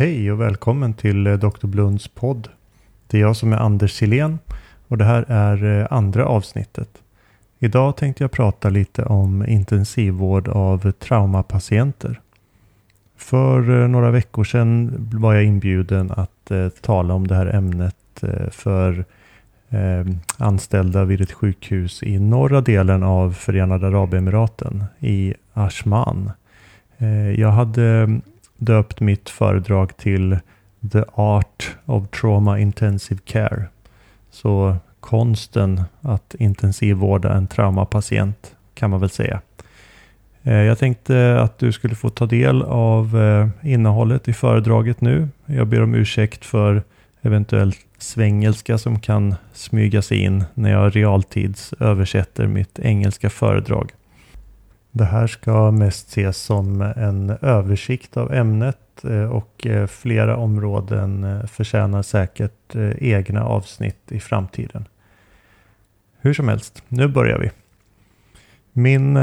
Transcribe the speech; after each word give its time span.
Hej 0.00 0.32
och 0.32 0.40
välkommen 0.40 0.94
till 0.94 1.26
eh, 1.26 1.34
Dr. 1.34 1.66
Blunds 1.66 2.08
podd. 2.08 2.48
Det 3.06 3.16
är 3.16 3.20
jag 3.20 3.36
som 3.36 3.52
är 3.52 3.56
Anders 3.56 3.92
Silén 3.92 4.38
och 4.88 4.98
det 4.98 5.04
här 5.04 5.24
är 5.28 5.80
eh, 5.80 5.86
andra 5.90 6.26
avsnittet. 6.26 6.88
Idag 7.58 7.96
tänkte 7.96 8.24
jag 8.24 8.30
prata 8.30 8.68
lite 8.68 9.04
om 9.04 9.46
intensivvård 9.46 10.48
av 10.48 10.92
traumapatienter. 10.92 12.20
För 13.16 13.82
eh, 13.82 13.88
några 13.88 14.10
veckor 14.10 14.44
sedan 14.44 14.90
var 15.14 15.34
jag 15.34 15.44
inbjuden 15.44 16.10
att 16.10 16.50
tala 16.80 17.14
om 17.14 17.26
det 17.26 17.34
här 17.34 17.46
ämnet 17.46 18.24
för 18.50 19.04
anställda 20.36 21.04
vid 21.04 21.20
ett 21.20 21.32
sjukhus 21.32 22.02
i 22.02 22.18
norra 22.18 22.60
delen 22.60 23.02
av 23.02 23.32
Förenade 23.32 23.86
Arabemiraten 23.86 24.84
i 24.98 25.34
Ashman. 25.54 26.30
Jag 27.36 27.50
hade 27.50 28.20
döpt 28.58 29.00
mitt 29.00 29.30
föredrag 29.30 29.96
till 29.96 30.38
The 30.92 31.02
Art 31.14 31.76
of 31.84 32.08
Trauma 32.08 32.58
Intensive 32.58 33.20
Care. 33.24 33.64
Så 34.30 34.76
konsten 35.00 35.82
att 36.00 36.34
intensivvårda 36.34 37.32
en 37.32 37.46
traumapatient 37.46 38.56
kan 38.74 38.90
man 38.90 39.00
väl 39.00 39.10
säga. 39.10 39.40
Eh, 40.42 40.54
jag 40.54 40.78
tänkte 40.78 41.40
att 41.40 41.58
du 41.58 41.72
skulle 41.72 41.94
få 41.94 42.10
ta 42.10 42.26
del 42.26 42.62
av 42.62 43.18
eh, 43.18 43.70
innehållet 43.70 44.28
i 44.28 44.32
föredraget 44.32 45.00
nu. 45.00 45.28
Jag 45.46 45.66
ber 45.66 45.82
om 45.82 45.94
ursäkt 45.94 46.44
för 46.44 46.82
eventuell 47.22 47.72
svengelska 47.98 48.78
som 48.78 49.00
kan 49.00 49.34
smyga 49.52 50.02
sig 50.02 50.18
in 50.18 50.44
när 50.54 50.70
jag 50.70 50.96
realtids 50.96 51.72
översätter 51.72 52.46
mitt 52.46 52.78
engelska 52.78 53.30
föredrag. 53.30 53.92
Det 54.98 55.04
här 55.04 55.26
ska 55.26 55.70
mest 55.70 56.08
ses 56.08 56.36
som 56.36 56.80
en 56.80 57.30
översikt 57.42 58.16
av 58.16 58.32
ämnet 58.32 59.04
eh, 59.04 59.24
och 59.24 59.66
eh, 59.66 59.86
flera 59.86 60.36
områden 60.36 61.24
eh, 61.24 61.46
förtjänar 61.46 62.02
säkert 62.02 62.76
egna 62.98 63.44
avsnitt 63.44 64.12
i 64.12 64.20
framtiden. 64.20 64.84
Hur 66.20 66.34
som 66.34 66.48
helst, 66.48 66.82
nu 66.88 67.08
börjar 67.08 67.38
vi. 67.38 67.50
Min 68.72 69.18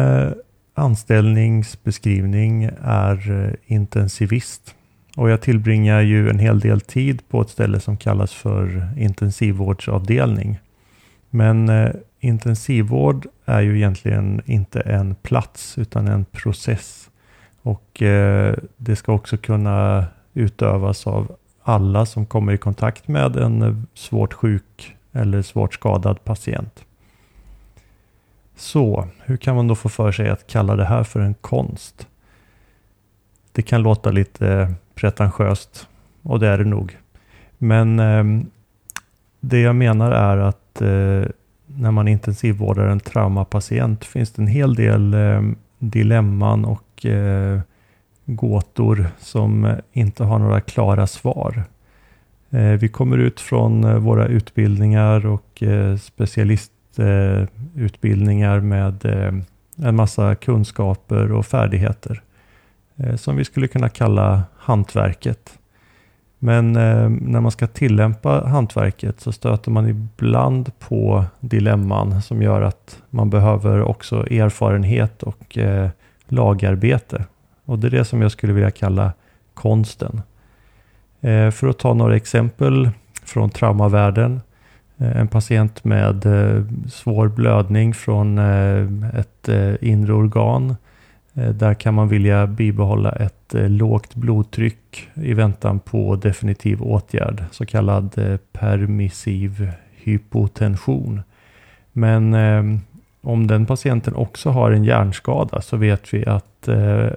anställningsbeskrivning 0.74 2.70
är 2.84 3.56
intensivist 3.66 4.76
och 5.18 5.30
jag 5.30 5.42
tillbringar 5.42 6.02
ju 6.02 6.30
en 6.30 6.40
hel 6.40 6.60
del 6.60 6.82
tid 6.82 7.30
på 7.30 7.42
ett 7.42 7.50
ställe 7.50 7.80
som 7.80 7.98
kallas 7.98 8.34
för 8.34 8.90
intensivvårdsavdelning. 8.98 10.60
Men 11.30 11.70
intensivvård 12.20 13.28
är 13.46 13.62
ju 13.62 13.76
egentligen 13.76 14.42
inte 14.46 14.80
en 14.80 15.16
plats 15.16 15.78
utan 15.78 16.08
en 16.08 16.26
process. 16.26 17.10
Och 17.62 18.02
eh, 18.02 18.56
det 18.78 18.96
ska 18.96 19.14
också 19.14 19.38
kunna 19.38 20.06
utövas 20.34 21.08
av 21.08 21.36
alla 21.64 22.06
som 22.06 22.26
kommer 22.26 22.54
i 22.54 22.58
kontakt 22.58 23.08
med 23.08 23.36
en 23.36 23.88
svårt 23.94 24.34
sjuk 24.34 24.96
eller 25.12 25.42
svårt 25.42 25.74
skadad 25.74 26.24
patient. 26.24 26.86
Så, 28.56 29.08
hur 29.24 29.38
kan 29.38 29.56
man 29.56 29.68
då 29.68 29.76
få 29.76 29.90
för 29.90 30.12
sig 30.12 30.30
att 30.30 30.48
kalla 30.48 30.76
det 30.76 30.86
här 30.86 31.04
för 31.04 31.20
en 31.20 31.34
konst? 31.34 32.08
Det 33.52 33.62
kan 33.62 33.82
låta 33.82 34.12
lite 34.12 34.74
pretentiöst 34.96 35.88
och 36.22 36.40
det 36.40 36.48
är 36.48 36.58
det 36.58 36.66
nog. 36.66 36.98
Men 37.58 38.00
eh, 38.00 38.46
det 39.40 39.60
jag 39.60 39.76
menar 39.76 40.12
är 40.12 40.38
att 40.38 40.82
eh, 40.82 41.32
när 41.78 41.92
man 41.92 42.08
intensivvårdar 42.08 42.88
en 42.88 43.00
traumapatient 43.00 44.06
finns 44.06 44.32
det 44.32 44.42
en 44.42 44.48
hel 44.48 44.76
del 44.76 45.14
eh, 45.14 45.42
dilemman 45.80 46.66
och 46.66 47.06
eh, 47.06 47.60
gåtor 48.26 49.08
som 49.20 49.76
inte 49.94 50.24
har 50.24 50.40
några 50.40 50.62
klara 50.62 51.08
svar. 51.08 51.64
Eh, 52.50 52.72
vi 52.72 52.88
kommer 52.88 53.18
ut 53.18 53.40
från 53.40 53.84
eh, 53.84 53.98
våra 53.98 54.26
utbildningar 54.26 55.26
och 55.26 55.64
eh, 55.64 55.98
specialistutbildningar 55.98 58.60
med 58.60 59.06
eh, 59.06 59.34
en 59.88 59.96
massa 59.96 60.36
kunskaper 60.36 61.32
och 61.32 61.46
färdigheter 61.46 62.22
eh, 62.98 63.16
som 63.16 63.36
vi 63.36 63.46
skulle 63.46 63.68
kunna 63.68 63.90
kalla 63.90 64.44
hantverket. 64.58 65.60
Men 66.46 66.76
eh, 66.76 67.10
när 67.10 67.42
man 67.42 67.52
ska 67.52 67.68
tillämpa 67.68 68.48
hantverket 68.48 69.20
så 69.20 69.32
stöter 69.32 69.72
man 69.72 69.90
ibland 69.90 70.80
på 70.80 71.26
dilemman 71.40 72.22
som 72.22 72.42
gör 72.42 72.62
att 72.62 73.02
man 73.10 73.30
behöver 73.30 73.82
också 73.82 74.16
erfarenhet 74.16 75.24
och 75.24 75.58
eh, 75.58 75.90
lagarbete. 76.28 77.26
Och 77.66 77.80
det 77.80 77.88
är 77.88 77.92
det 77.92 78.06
som 78.06 78.22
jag 78.22 78.32
skulle 78.32 78.54
vilja 78.54 78.72
kalla 78.72 79.14
konsten. 79.54 80.22
Eh, 81.22 81.52
för 81.52 81.68
att 81.68 81.80
ta 81.80 81.94
några 81.94 82.16
exempel 82.16 82.90
från 83.24 83.50
traumavärlden. 83.50 84.42
Eh, 84.98 85.18
en 85.18 85.28
patient 85.28 85.84
med 85.84 86.26
eh, 86.26 86.64
svår 86.90 87.28
blödning 87.28 87.94
från 87.94 88.38
eh, 88.38 89.20
ett 89.20 89.50
eh, 89.50 89.74
inre 89.82 90.14
organ 90.14 90.70
Eh, 90.70 90.76
Eh, 91.36 91.50
där 91.50 91.74
kan 91.74 91.94
man 91.94 92.08
vilja 92.08 92.48
bibehålla 92.48 93.12
ett 93.12 93.56
eh, 93.56 93.70
lågt 93.70 94.16
blodtryck 94.16 95.10
i 95.14 95.34
väntan 95.34 95.80
på 95.80 96.16
definitiv 96.16 96.82
åtgärd, 96.82 97.44
så 97.52 97.66
kallad 97.66 98.18
eh, 98.18 98.38
permissiv 98.52 99.72
hypotension. 99.96 101.22
Men 101.92 102.34
eh, 102.34 102.64
om 103.22 103.48
den 103.48 103.66
patienten 103.66 104.16
också 104.16 104.50
har 104.50 104.72
en 104.72 104.84
hjärnskada 104.84 105.62
så 105.62 105.78
vet 105.78 106.14
vi 106.14 106.26
att 106.26 106.68
eh, 106.68 107.10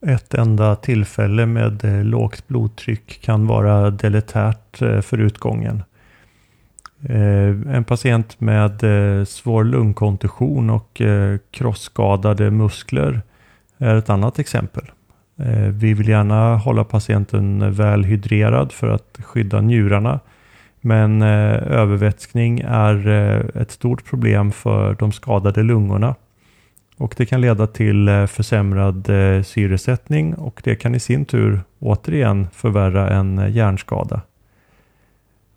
ett 0.00 0.34
enda 0.34 0.76
tillfälle 0.76 1.46
med 1.46 1.84
eh, 1.84 2.04
lågt 2.04 2.48
blodtryck 2.48 3.20
kan 3.22 3.46
vara 3.46 3.90
deletärt 3.90 4.76
för 4.76 5.18
utgången. 5.18 5.82
En 7.08 7.84
patient 7.84 8.40
med 8.40 8.80
svår 9.28 9.64
lungkontusion 9.64 10.70
och 10.70 11.02
krossskadade 11.50 12.50
muskler 12.50 13.22
är 13.78 13.94
ett 13.94 14.10
annat 14.10 14.38
exempel. 14.38 14.84
Eh, 15.38 15.68
vi 15.68 15.94
vill 15.94 16.08
gärna 16.08 16.56
hålla 16.56 16.84
patienten 16.84 17.72
väl 17.72 18.04
hydrerad 18.04 18.72
för 18.72 18.88
att 18.88 19.18
skydda 19.22 19.60
njurarna. 19.60 20.20
Men 20.80 21.22
eh, 21.22 21.72
övervätskning 21.72 22.60
är 22.66 23.08
eh, 23.08 23.62
ett 23.62 23.70
stort 23.70 24.04
problem 24.04 24.52
för 24.52 24.94
de 24.94 25.12
skadade 25.12 25.62
lungorna. 25.62 26.14
Och 26.96 27.14
det 27.16 27.26
kan 27.26 27.40
leda 27.40 27.66
till 27.66 28.26
försämrad 28.28 29.10
syresättning 29.44 30.34
och 30.34 30.60
det 30.64 30.74
kan 30.74 30.94
i 30.94 31.00
sin 31.00 31.24
tur 31.24 31.60
återigen 31.78 32.46
förvärra 32.52 33.10
en 33.10 33.52
hjärnskada. 33.52 34.20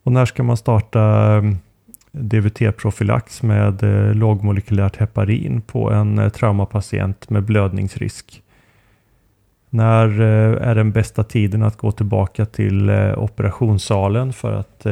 Och 0.04 0.12
när 0.12 0.26
ska 0.26 0.44
man 0.44 0.58
starta 0.58 1.02
mm, 1.02 1.58
DVT-profylax 2.12 3.44
med 3.44 3.84
eh, 3.84 4.14
lågmolekylärt 4.14 4.98
heparin 4.98 5.62
på 5.62 5.92
en 5.92 6.20
eh, 6.20 6.30
traumapatient 6.30 7.30
med 7.30 7.44
blödningsrisk. 7.44 8.44
När 9.70 10.22
eh, 10.22 10.70
är 10.70 10.76
den 10.76 10.92
bästa 10.92 11.24
tiden 11.24 11.64
att 11.64 11.78
gå 11.78 11.92
tillbaka 11.92 12.46
till 12.46 12.90
operationssalen 13.18 14.34
för 14.34 14.54
att 14.54 14.86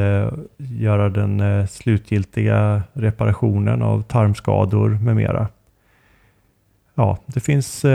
göra 0.58 1.10
den 1.10 1.68
slutgiltiga 1.68 2.84
reparationen 2.94 3.82
av 3.82 4.02
tarmskador 4.02 4.90
med 4.90 5.16
mera? 5.16 5.48
Ja, 6.96 7.18
det 7.26 7.40
finns 7.40 7.86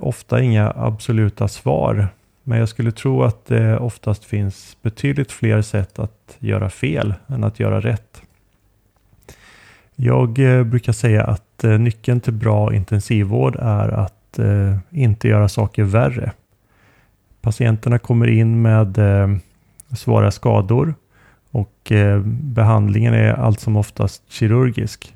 ofta 0.00 0.42
inga 0.42 0.72
absoluta 0.76 1.48
svar, 1.48 2.08
men 2.42 2.58
jag 2.58 2.68
skulle 2.68 2.92
tro 2.92 3.22
att 3.22 3.46
det 3.46 3.78
oftast 3.78 4.24
finns 4.24 4.76
betydligt 4.82 5.32
fler 5.32 5.62
sätt 5.62 5.98
att 5.98 6.36
göra 6.38 6.70
fel 6.70 7.14
än 7.28 7.44
att 7.44 7.60
göra 7.60 7.80
rätt. 7.80 8.22
Jag 10.02 10.38
eh, 10.38 10.64
brukar 10.64 10.92
säga 10.92 11.24
att 11.24 11.64
eh, 11.64 11.78
nyckeln 11.78 12.20
till 12.20 12.32
bra 12.32 12.74
intensivvård 12.74 13.56
är 13.56 13.88
att 13.88 14.38
eh, 14.38 14.76
inte 14.90 15.28
göra 15.28 15.48
saker 15.48 15.84
värre. 15.84 16.32
Patienterna 17.42 17.98
kommer 17.98 18.26
in 18.26 18.62
med 18.62 18.98
svåra 19.96 20.30
skador 20.30 20.94
och 21.50 21.92
behandlingen 22.26 23.14
är 23.14 23.32
allt 23.32 23.60
som 23.60 23.76
oftast 23.76 24.22
kirurgisk. 24.28 25.14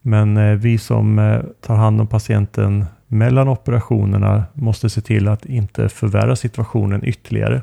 Men 0.00 0.58
vi 0.60 0.78
som 0.78 1.40
tar 1.60 1.76
hand 1.76 2.00
om 2.00 2.06
patienten 2.06 2.84
mellan 3.06 3.48
operationerna 3.48 4.44
måste 4.52 4.90
se 4.90 5.00
till 5.00 5.28
att 5.28 5.44
inte 5.44 5.88
förvärra 5.88 6.36
situationen 6.36 7.04
ytterligare. 7.04 7.62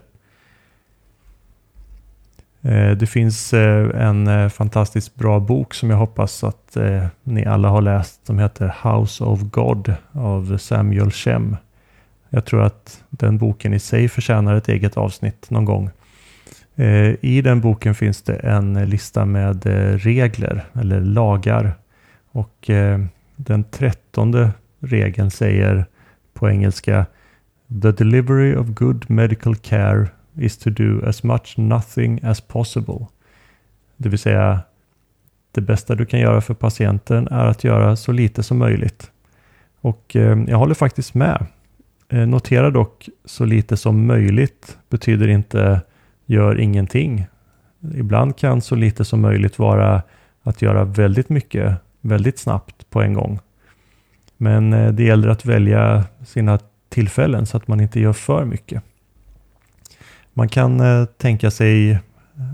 Eh, 2.63 2.92
det 2.92 3.07
finns 3.07 3.54
eh, 3.54 4.07
en 4.07 4.27
eh, 4.27 4.50
fantastiskt 4.50 5.15
bra 5.15 5.39
bok 5.39 5.74
som 5.74 5.89
jag 5.89 5.98
hoppas 5.98 6.44
att 6.44 6.77
ni 7.24 7.45
alla 7.45 7.69
har 7.69 7.81
läst 7.81 8.25
som 8.25 8.39
heter 8.39 8.75
House 8.83 9.24
of 9.24 9.42
God 9.42 9.95
av 10.12 10.57
Samuel 10.57 11.12
Shem. 11.12 11.57
Jag 12.30 12.45
tror 12.45 12.63
att 12.63 13.04
den 13.10 13.38
boken 13.38 13.74
i 13.74 13.80
sig 13.80 14.10
förtjänar 14.10 14.56
ett 14.56 14.69
eget 14.69 14.98
avsnitt 14.98 15.50
någon 15.50 15.65
gång. 15.65 15.89
I 17.21 17.42
den 17.42 17.62
boken 17.62 17.95
finns 17.95 18.21
det 18.21 18.36
en 18.36 18.89
lista 18.89 19.25
med 19.25 19.65
regler 20.04 20.65
eller 20.74 21.01
lagar 21.01 21.74
och 22.31 22.69
den 23.36 23.63
trettonde 23.63 24.51
regeln 24.80 25.31
säger 25.31 25.86
på 26.33 26.50
engelska 26.50 27.06
The 27.81 27.92
delivery 27.92 28.56
of 28.56 28.68
good 28.68 29.10
medical 29.10 29.56
care 29.56 30.07
is 30.38 30.57
to 30.57 30.69
do 30.69 31.06
as 31.06 31.24
much 31.24 31.57
nothing 31.57 32.19
as 32.24 32.41
possible. 32.41 33.07
Det 33.97 34.09
vill 34.09 34.19
säga, 34.19 34.59
det 35.51 35.62
bästa 35.62 35.95
du 35.95 36.06
kan 36.06 36.19
göra 36.19 36.41
för 36.41 36.53
patienten 36.53 37.27
är 37.27 37.45
att 37.45 37.63
göra 37.63 37.95
så 37.95 38.12
lite 38.12 38.44
som 38.44 38.57
möjligt. 38.57 39.12
Och 39.81 40.15
eh, 40.15 40.44
jag 40.47 40.57
håller 40.57 40.75
faktiskt 40.75 41.13
med. 41.13 41.45
Eh, 42.09 42.27
notera 42.27 42.69
dock, 42.69 43.09
så 43.25 43.45
lite 43.45 43.77
som 43.77 44.07
möjligt 44.07 44.77
betyder 44.89 45.27
inte 45.27 45.81
gör 46.25 46.59
ingenting. 46.59 47.25
Ibland 47.95 48.38
kan 48.38 48.62
så 48.62 48.75
lite 48.75 49.06
som 49.06 49.21
möjligt 49.21 49.59
vara 49.59 50.01
att 50.44 50.62
göra 50.62 50.83
väldigt 50.83 51.29
mycket 51.29 51.77
väldigt 52.03 52.39
snabbt 52.39 52.89
på 52.89 53.01
en 53.01 53.13
gång. 53.13 53.39
Men 54.38 54.74
eh, 54.74 54.91
det 54.91 55.03
gäller 55.03 55.27
att 55.27 55.45
välja 55.45 56.03
sina 56.25 56.59
tillfällen 56.89 57.45
så 57.45 57.57
att 57.57 57.68
man 57.68 57.79
inte 57.79 58.00
gör 58.00 58.13
för 58.13 58.45
mycket. 58.45 58.83
Man 60.33 60.50
kan 60.50 60.80
eh, 60.80 61.06
tänka 61.06 61.51
sig 61.51 62.00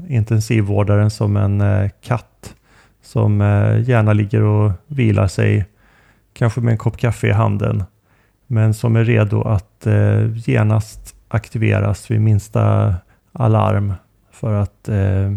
intensivvårdaren 0.08 1.10
som 1.10 1.38
en 1.38 1.62
eh, 1.62 1.90
katt 2.02 2.56
som 3.02 3.42
eh, 3.42 3.90
gärna 3.90 4.14
ligger 4.14 4.42
och 4.42 4.72
vilar 4.88 5.28
sig, 5.28 5.66
kanske 6.34 6.62
med 6.62 6.72
en 6.72 6.78
kopp 6.78 6.98
kaffe 6.98 7.28
i 7.28 7.32
handen, 7.32 7.84
men 8.48 8.74
som 8.74 8.96
är 8.96 9.04
redo 9.04 9.42
att 9.42 9.88
eh, 9.88 10.38
genast 10.50 11.16
aktiveras 11.28 12.12
vid 12.12 12.22
minsta 12.22 12.96
alarm 13.32 13.94
för 14.32 14.54
att 14.54 14.90
eh, 14.90 15.34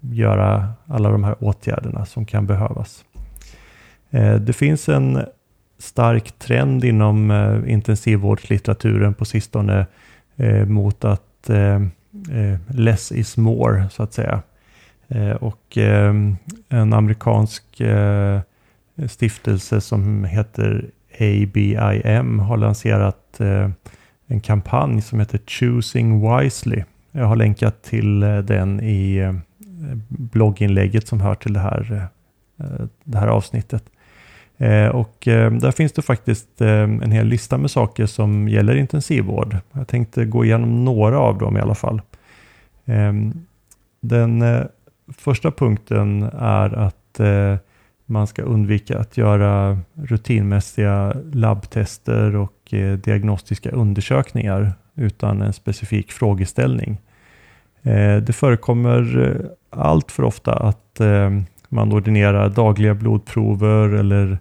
göra 0.00 0.72
alla 0.86 1.10
de 1.10 1.24
här 1.24 1.44
åtgärderna 1.44 2.06
som 2.06 2.26
kan 2.26 2.46
behövas. 2.46 3.04
Det 4.40 4.52
finns 4.52 4.88
en 4.88 5.24
stark 5.78 6.38
trend 6.38 6.84
inom 6.84 7.30
eh, 7.30 7.72
intensivvårdslitteraturen 7.72 9.14
på 9.14 9.24
sistone 9.24 9.86
eh, 10.36 10.66
mot 10.66 11.04
att 11.04 11.22
att 11.40 11.50
eh, 11.50 11.74
eh, 12.36 12.58
less 12.68 13.12
is 13.12 13.36
more, 13.36 13.88
så 13.90 14.02
att 14.02 14.12
säga. 14.12 14.42
Eh, 15.08 15.30
och 15.30 15.78
eh, 15.78 16.14
en 16.68 16.92
amerikansk 16.92 17.80
eh, 17.80 18.40
stiftelse 19.08 19.80
som 19.80 20.24
heter 20.24 20.90
ABIM 21.20 22.38
har 22.38 22.56
lanserat 22.56 23.40
eh, 23.40 23.70
en 24.26 24.40
kampanj 24.40 25.02
som 25.02 25.20
heter 25.20 25.40
Choosing 25.46 26.38
Wisely. 26.38 26.84
Jag 27.12 27.24
har 27.24 27.36
länkat 27.36 27.82
till 27.82 28.20
den 28.20 28.80
i 28.80 29.34
blogginlägget 30.08 31.08
som 31.08 31.20
hör 31.20 31.34
till 31.34 31.52
det 31.52 31.60
här, 31.60 32.08
det 33.04 33.18
här 33.18 33.26
avsnittet. 33.26 33.84
Eh, 34.60 34.88
och 34.88 35.28
eh, 35.28 35.52
där 35.52 35.70
finns 35.70 35.92
det 35.92 36.02
faktiskt 36.02 36.60
eh, 36.60 36.82
en 36.82 37.12
hel 37.12 37.26
lista 37.26 37.58
med 37.58 37.70
saker 37.70 38.06
som 38.06 38.48
gäller 38.48 38.76
intensivvård. 38.76 39.56
Jag 39.72 39.88
tänkte 39.88 40.24
gå 40.24 40.44
igenom 40.44 40.84
några 40.84 41.18
av 41.18 41.38
dem 41.38 41.56
i 41.56 41.60
alla 41.60 41.74
fall. 41.74 42.02
Ehm, 42.84 43.32
den 44.00 44.44
första 45.16 45.50
punkten 45.50 46.22
är 46.38 46.78
att 46.78 47.20
man 48.06 48.26
ska 48.26 48.42
undvika 48.42 48.98
att 48.98 49.16
göra 49.16 49.78
rutinmässiga 49.94 51.16
labbtester 51.32 52.36
och 52.36 52.74
diagnostiska 53.04 53.70
undersökningar 53.70 54.72
utan 54.94 55.42
en 55.42 55.52
specifik 55.52 56.12
frågeställning. 56.12 56.98
Det 58.26 58.36
förekommer 58.36 59.36
allt 59.70 60.12
för 60.12 60.22
ofta 60.22 60.52
att 60.52 61.00
man 61.68 61.92
ordinerar 61.92 62.48
dagliga 62.48 62.94
blodprover 62.94 63.88
eller 63.88 64.38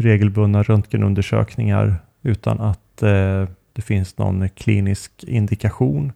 regelbundna 0.00 0.62
röntgenundersökningar 0.62 1.96
utan 2.22 2.60
att 2.60 3.02
eh, 3.02 3.48
det 3.72 3.82
finns 3.82 4.18
någon 4.18 4.48
klinisk 4.48 5.24
indikation. 5.24 6.12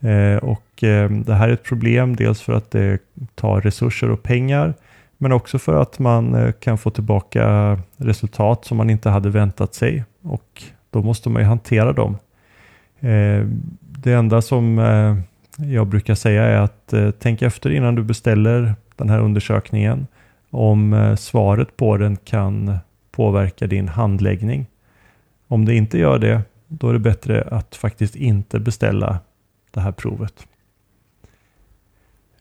Eh, 0.00 0.36
och 0.36 0.84
eh, 0.84 1.10
Det 1.10 1.34
här 1.34 1.48
är 1.48 1.52
ett 1.52 1.64
problem, 1.64 2.16
dels 2.16 2.42
för 2.42 2.52
att 2.52 2.70
det 2.70 2.98
tar 3.34 3.60
resurser 3.60 4.10
och 4.10 4.22
pengar, 4.22 4.74
men 5.18 5.32
också 5.32 5.58
för 5.58 5.82
att 5.82 5.98
man 5.98 6.34
eh, 6.34 6.52
kan 6.52 6.78
få 6.78 6.90
tillbaka 6.90 7.78
resultat 7.96 8.64
som 8.64 8.76
man 8.76 8.90
inte 8.90 9.10
hade 9.10 9.30
väntat 9.30 9.74
sig 9.74 10.04
och 10.22 10.62
då 10.90 11.02
måste 11.02 11.28
man 11.28 11.42
ju 11.42 11.48
hantera 11.48 11.92
dem. 11.92 12.16
Eh, 13.00 13.46
det 13.80 14.12
enda 14.12 14.42
som 14.42 14.78
eh, 14.78 15.16
jag 15.66 15.86
brukar 15.86 16.14
säga 16.14 16.42
är 16.44 16.60
att 16.60 16.94
tänk 17.18 17.42
efter 17.42 17.70
innan 17.70 17.94
du 17.94 18.02
beställer 18.02 18.74
den 18.96 19.10
här 19.10 19.18
undersökningen 19.18 20.06
om 20.50 21.16
svaret 21.18 21.76
på 21.76 21.96
den 21.96 22.16
kan 22.16 22.78
påverka 23.16 23.66
din 23.66 23.88
handläggning. 23.88 24.66
Om 25.48 25.64
det 25.64 25.74
inte 25.74 25.98
gör 25.98 26.18
det, 26.18 26.42
då 26.68 26.88
är 26.88 26.92
det 26.92 26.98
bättre 26.98 27.42
att 27.50 27.76
faktiskt 27.76 28.16
inte 28.16 28.60
beställa 28.60 29.18
det 29.70 29.80
här 29.80 29.92
provet. 29.92 30.46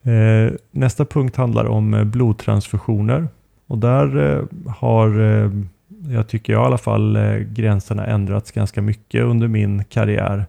Eh, 0.04 0.54
nästa 0.72 1.06
punkt 1.06 1.36
handlar 1.36 1.66
om 1.66 1.94
eh, 1.94 2.04
blodtransfusioner. 2.04 3.28
Och 3.68 3.78
där 3.78 4.18
eh, 4.18 4.72
har, 4.72 5.10
jag 6.10 6.28
tycker 6.28 6.54
jag 6.54 6.64
i 6.64 6.66
alla 6.66 6.78
fall, 6.78 7.18
gränserna 7.48 8.06
ändrats 8.06 8.52
ganska 8.52 8.82
mycket 8.82 9.24
under 9.24 9.48
min 9.48 9.84
karriär. 9.84 10.46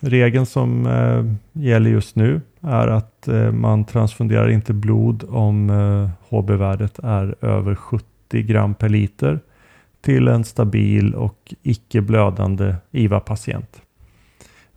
Regeln 0.00 0.46
som 0.46 0.88
gäller 1.52 1.90
just 1.90 2.16
nu 2.16 2.40
är 2.60 2.88
att 2.88 3.28
man 3.52 3.84
transfunderar 3.84 4.48
inte 4.48 4.72
blod 4.72 5.24
om 5.28 5.70
HB-värdet 6.28 6.98
är 7.02 7.34
över 7.40 7.74
70 7.74 8.15
80 8.26 8.42
gram 8.42 8.74
per 8.74 8.88
liter 8.88 9.40
till 10.00 10.28
en 10.28 10.44
stabil 10.44 11.14
och 11.14 11.54
icke 11.62 12.00
blödande 12.00 12.74
IVA-patient. 12.90 13.82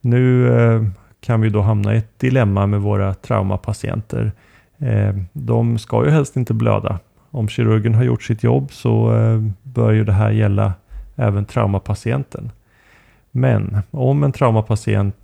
Nu 0.02 0.54
eh, 0.58 0.84
kan 1.22 1.42
vi 1.42 1.50
då 1.50 1.62
hamna 1.62 1.96
i 1.96 1.98
ett 1.98 2.20
dilemma 2.20 2.68
med 2.68 2.82
våra 2.82 3.14
traumapatienter. 3.14 4.32
Eh, 4.78 5.16
de 5.34 5.78
ska 5.78 6.06
ju 6.06 6.12
helst 6.12 6.36
inte 6.36 6.54
blöda. 6.54 7.00
Om 7.32 7.48
kirurgen 7.48 7.96
har 7.96 8.04
gjort 8.04 8.24
sitt 8.24 8.44
jobb 8.44 8.72
så 8.72 9.16
eh, 9.16 9.42
bör 9.64 9.92
ju 9.92 10.04
det 10.04 10.14
här 10.14 10.32
gälla 10.32 10.74
även 11.16 11.46
traumapatienten. 11.46 12.52
Men 13.32 13.78
om 13.92 14.24
en 14.24 14.32
traumapatient 14.32 15.16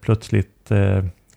plötsligt 0.00 0.72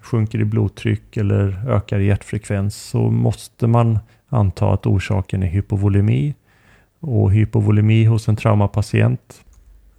sjunker 0.01 0.39
i 0.39 0.45
blodtryck 0.45 1.17
eller 1.17 1.61
ökar 1.67 1.99
i 1.99 2.05
hjärtfrekvens 2.05 2.75
så 2.75 3.01
måste 3.01 3.67
man 3.67 3.99
anta 4.31 4.73
att 4.73 4.85
orsaken 4.85 5.43
är 5.43 5.47
hypovolemi 5.47 6.35
och 6.99 7.31
hypovolemi 7.31 8.05
hos 8.05 8.29
en 8.29 8.35
traumapatient 8.35 9.43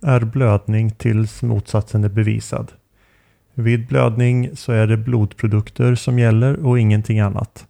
är 0.03 0.21
blödning 0.21 0.91
tills 0.91 1.43
motsatsen 1.43 2.05
är 2.05 2.09
bevisad. 2.09 2.73
Vid 3.55 3.87
blödning 3.87 4.57
så 4.57 4.73
är 4.73 4.87
det 4.87 4.97
blodprodukter 4.97 5.95
som 5.95 6.19
gäller 6.19 6.67
och 6.67 6.79
ingenting 6.79 7.21
annat. 7.21 7.67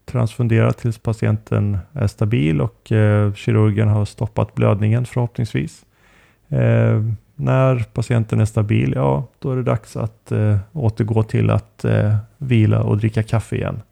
transfundera 0.06 0.72
tills 0.72 0.98
patienten 0.98 1.78
är 1.92 2.06
stabil 2.06 2.60
och 2.60 2.92
eh, 2.92 3.32
kirurgen 3.34 3.88
har 3.88 4.04
stoppat 4.04 4.54
blödningen 4.54 5.06
förhoppningsvis. 5.06 5.86
Eh, 6.48 7.02
när 7.34 7.84
patienten 7.92 8.40
är 8.40 8.44
stabil, 8.44 8.92
ja 8.96 9.26
då 9.38 9.52
är 9.52 9.56
det 9.56 9.62
dags 9.62 9.96
att 9.96 10.32
eh, 10.32 10.58
återgå 10.72 11.22
till 11.22 11.50
att 11.50 11.84
eh, 11.84 12.16
vila 12.38 12.82
och 12.82 12.98
dricka 12.98 13.22
kaffe 13.22 13.56
igen. 13.56 13.82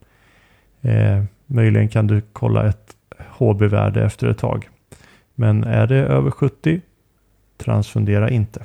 Eh, 0.80 1.24
möjligen 1.46 1.88
kan 1.88 2.06
du 2.06 2.22
kolla 2.32 2.68
ett 2.68 2.96
HB-värde 3.38 4.04
efter 4.04 4.28
ett 4.28 4.38
tag. 4.38 4.68
Men 5.34 5.64
är 5.64 5.86
det 5.86 5.96
över 5.96 6.30
70, 6.30 6.80
transfundera 7.56 8.30
inte. 8.30 8.64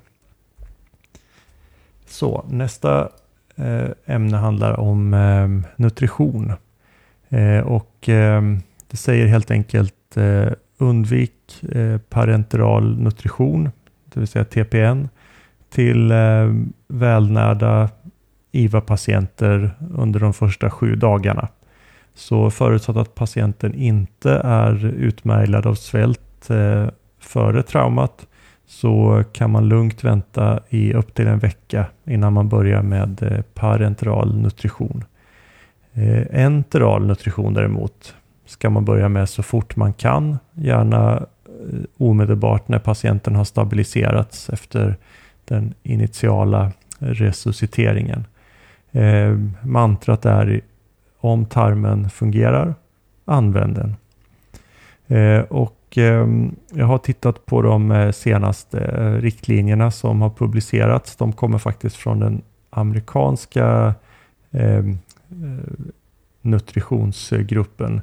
Så 2.05 2.45
nästa 2.49 3.09
eh, 3.55 3.89
ämne 4.05 4.37
handlar 4.37 4.79
om 4.79 5.13
eh, 5.13 5.71
nutrition. 5.75 6.53
Eh, 7.29 7.59
och 7.59 8.09
ehm, 8.09 8.59
det 8.87 8.97
säger 8.97 9.27
helt 9.27 9.51
enkelt 9.51 10.17
eh, 10.17 10.51
undvik 10.77 11.63
eh, 11.71 11.97
parenteral 11.97 12.99
nutrition, 12.99 13.71
det 14.05 14.19
vill 14.19 14.27
säga 14.27 14.45
TPN, 14.45 15.09
till 15.69 16.11
ehm, 16.11 16.73
välnärda 16.87 17.89
IVA-patienter 18.51 19.71
under 19.95 20.19
de 20.19 20.33
första 20.33 20.69
sju 20.69 20.95
dagarna. 20.95 21.47
Så 22.13 22.49
förutsatt 22.49 22.97
att 22.97 23.15
patienten 23.15 23.73
inte 23.73 24.31
är 24.43 24.85
utmärglad 24.85 25.65
av 25.65 25.75
svält 25.75 26.47
före 27.19 27.63
traumat 27.63 28.27
så 28.67 29.23
kan 29.33 29.51
man 29.51 29.67
lugnt 29.69 30.03
vänta 30.03 30.59
i 30.69 30.93
upp 30.93 31.13
till 31.13 31.27
en 31.27 31.39
vecka 31.39 31.85
innan 32.05 32.33
man 32.33 32.49
börjar 32.49 32.81
med 32.81 33.43
parenteral 33.53 34.41
nutrition. 34.41 35.03
Eh, 35.93 36.45
Enteral 36.45 37.07
nutrition 37.07 37.53
däremot 37.53 38.15
ska 38.45 38.69
man 38.69 38.85
börja 38.85 39.09
med 39.09 39.29
så 39.29 39.43
fort 39.43 39.75
man 39.75 39.93
kan, 39.93 40.37
gärna 40.53 41.17
eh, 41.17 41.79
omedelbart 41.97 42.67
när 42.67 42.79
patienten 42.79 43.35
har 43.35 43.43
stabiliserats 43.43 44.49
efter 44.49 44.97
den 45.45 45.73
initiala 45.83 46.71
resusciteringen. 46.99 48.25
Eh, 48.91 49.37
mantrat 49.61 50.25
är 50.25 50.61
om 51.19 51.45
tarmen 51.45 52.09
fungerar, 52.09 52.75
använd 53.25 53.75
den. 53.75 53.95
Eh, 55.07 55.41
och 55.41 55.97
eh, 55.97 56.27
jag 56.73 56.85
har 56.85 56.97
tittat 56.97 57.45
på 57.45 57.61
de 57.61 57.91
eh, 57.91 58.11
senaste 58.11 58.79
riktlinjerna 59.21 59.91
som 59.91 60.21
har 60.21 60.29
publicerats. 60.29 61.15
De 61.15 61.33
kommer 61.33 61.57
faktiskt 61.57 61.95
från 61.95 62.19
den 62.19 62.41
amerikanska 62.69 63.93
ehm, 64.51 64.97
Eh, 65.31 65.91
nutritionsgruppen. 66.41 68.01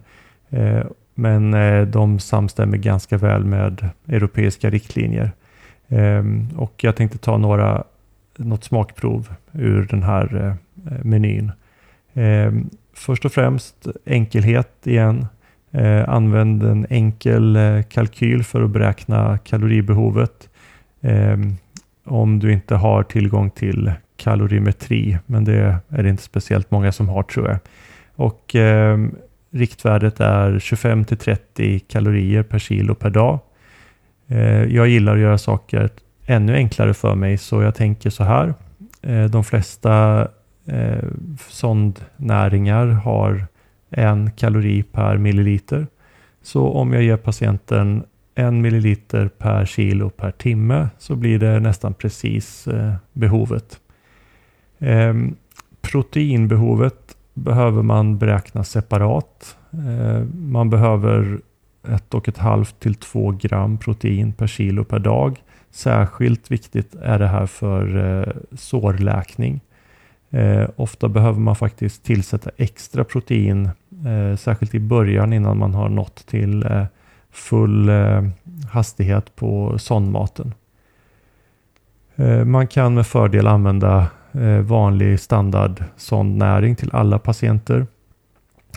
Eh, 0.51 0.85
men 1.15 1.55
eh, 1.55 1.87
de 1.87 2.19
samstämmer 2.19 2.77
ganska 2.77 3.17
väl 3.17 3.45
med 3.45 3.89
europeiska 4.09 4.71
riktlinjer. 4.71 5.33
Ehm, 5.89 6.49
och 6.57 6.85
jag 6.85 6.97
tänkte 6.97 7.19
ta 7.19 7.37
några, 7.39 7.85
något 8.37 8.65
smakprov 8.65 9.35
ur 9.53 9.87
den 9.91 10.03
här 10.03 10.57
menyn. 11.03 11.53
Ehm, 12.15 12.71
först 12.93 13.25
och 13.25 13.33
främst 13.33 13.87
enkelhet 14.05 14.87
igen. 14.87 15.27
Använd 16.07 16.63
en 16.63 16.87
enkel 16.91 17.59
kalkyl 17.89 18.45
för 18.45 18.63
att 18.63 18.71
beräkna 18.71 19.39
kaloribehovet. 19.39 20.49
Ehm, 21.01 21.57
om 22.05 22.39
du 22.39 22.53
inte 22.53 22.75
har 22.75 23.03
tillgång 23.03 23.51
till 23.51 23.93
kalorimetri, 24.17 25.19
men 25.27 25.45
det 25.45 25.79
är 25.89 26.03
det 26.03 26.09
inte 26.09 26.23
speciellt 26.23 26.71
många 26.71 26.93
som 26.93 27.09
har 27.09 27.23
tror 27.23 27.49
jag. 27.49 27.59
Och 28.15 28.55
eh, 28.55 28.99
riktvärdet 29.51 30.21
är 30.21 30.59
25 30.59 31.05
till 31.05 31.17
30 31.17 31.79
kalorier 31.79 32.43
per 32.43 32.59
kilo 32.59 32.95
per 32.95 33.11
dag. 33.11 33.39
Eh, 34.29 34.65
jag 34.65 34.89
gillar 34.89 35.15
att 35.15 35.21
göra 35.21 35.39
saker 35.39 35.91
ännu 36.27 36.55
enklare 36.55 36.95
för 36.95 37.15
mig, 37.15 37.39
så 37.39 37.63
jag 37.63 37.75
tänker 37.75 38.11
så 38.11 38.25
här. 38.25 38.55
Eh, 39.03 39.25
de 39.25 39.45
flesta 39.45 40.29
eh, 40.67 41.05
sondnäringar 41.49 42.87
har 42.87 43.47
en 43.91 44.31
kalori 44.31 44.83
per 44.83 45.17
milliliter. 45.17 45.87
Så 46.43 46.69
om 46.69 46.93
jag 46.93 47.03
ger 47.03 47.17
patienten 47.17 48.05
en 48.35 48.61
milliliter 48.61 49.29
per 49.29 49.65
kilo 49.65 50.11
per 50.11 50.31
timme 50.31 50.89
så 50.99 51.17
blir 51.17 51.39
det 51.39 51.61
nästan 51.61 51.95
precis 51.95 52.67
eh, 52.67 52.95
behovet. 53.13 53.81
Ehm, 54.79 55.37
proteinbehovet 55.81 57.17
behöver 57.35 57.83
man 57.83 58.19
beräkna 58.19 58.65
separat. 58.65 59.57
Ehm, 59.73 60.53
man 60.53 60.71
behöver 60.71 61.41
ett 61.89 62.15
och 62.15 62.29
ett 62.29 62.39
halvt 62.39 62.81
till 62.81 62.95
två 62.95 63.31
gram 63.31 63.79
protein 63.79 64.33
per 64.33 64.47
kilo 64.47 64.85
per 64.85 64.99
dag. 64.99 65.43
Särskilt 65.71 66.51
viktigt 66.51 66.95
är 66.95 67.19
det 67.19 67.27
här 67.27 67.47
för 67.47 67.97
eh, 67.97 68.35
sårläkning. 68.53 69.61
Eh, 70.31 70.69
ofta 70.77 71.09
behöver 71.09 71.41
man 71.41 71.57
faktiskt 71.57 72.05
tillsätta 72.05 72.51
extra 72.57 73.05
protein, 73.05 73.71
eh, 74.07 74.37
särskilt 74.37 74.75
i 74.75 74.81
början 74.81 75.33
innan 75.33 75.59
man 75.59 75.75
har 75.75 75.89
nått 75.89 76.27
till 76.27 76.63
eh, 76.63 76.85
full 77.31 77.89
eh, 77.89 78.25
hastighet 78.71 79.37
på 79.37 79.79
sondmaten. 79.79 80.55
Ehm, 82.17 82.51
man 82.51 82.67
kan 82.67 82.95
med 82.95 83.07
fördel 83.07 83.47
använda 83.47 84.07
Eh, 84.41 84.61
vanlig 84.61 85.21
standard 85.21 85.85
sondnäring 85.97 86.77
till 86.77 86.91
alla 86.93 87.19
patienter. 87.19 87.87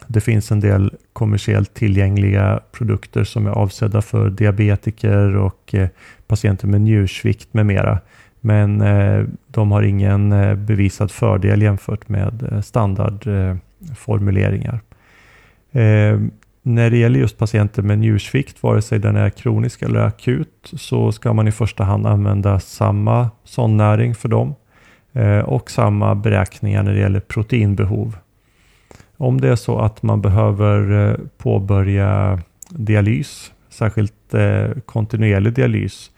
Det 0.08 0.22
finns 0.22 0.52
en 0.52 0.60
del 0.60 0.94
kommersiellt 1.14 1.74
tillgängliga 1.74 2.60
produkter 2.72 3.24
som 3.24 3.48
är 3.48 3.52
avsedda 3.52 4.02
för 4.02 4.30
diabetiker 4.30 5.36
och 5.36 5.76
eh, 5.76 5.90
patienter 6.28 6.68
med 6.68 6.82
njursvikt 6.82 7.54
med 7.54 7.66
mera. 7.66 8.00
Men 8.40 8.82
eh, 8.82 9.26
de 9.48 9.72
har 9.72 9.82
ingen 9.82 10.30
bevisad 10.66 11.12
fördel 11.12 11.62
jämfört 11.62 12.10
med 12.10 12.62
standardformuleringar. 12.64 14.80
När 16.62 16.90
det 16.90 16.98
gäller 16.98 17.20
just 17.20 17.38
patienter 17.38 17.82
med 17.82 18.00
njursvikt, 18.00 18.64
vare 18.64 18.82
sig 18.82 19.00
den 19.00 19.16
är 19.16 19.30
kronisk 19.30 19.82
eller 19.82 20.00
akut, 20.00 20.72
så 20.74 21.12
ska 21.12 21.34
man 21.34 21.48
i 21.48 21.52
första 21.52 21.84
hand 21.84 22.08
använda 22.08 22.60
samma 22.60 23.30
sondnäring 23.44 24.16
för 24.16 24.30
dem. 24.30 24.56
Eh, 25.20 25.40
och 25.40 25.72
samma 25.72 26.16
beräkningar 26.16 26.84
när 26.84 26.94
det 26.94 27.00
gäller 27.00 27.20
proteinbehov. 27.20 28.18
Om 29.18 29.42
det 29.42 29.50
är 29.50 29.56
så 29.56 29.80
att 29.80 30.04
man 30.04 30.22
behöver 30.22 31.10
eh, 31.10 31.16
påbörja 31.38 32.40
dialys, 32.70 33.52
särskilt 33.70 34.34
eh, 34.34 34.70
kontinuerlig 34.86 35.54
dialys, 35.54 36.12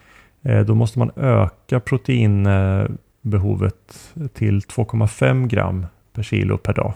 då 0.68 0.76
måste 0.76 1.00
man 1.00 1.12
öka 1.16 1.80
proteinbehovet 1.80 4.14
till 4.34 4.60
2,5 4.60 5.48
gram 5.48 5.86
per 6.14 6.24
kilo 6.24 6.58
per 6.58 6.74
dag. 6.74 6.94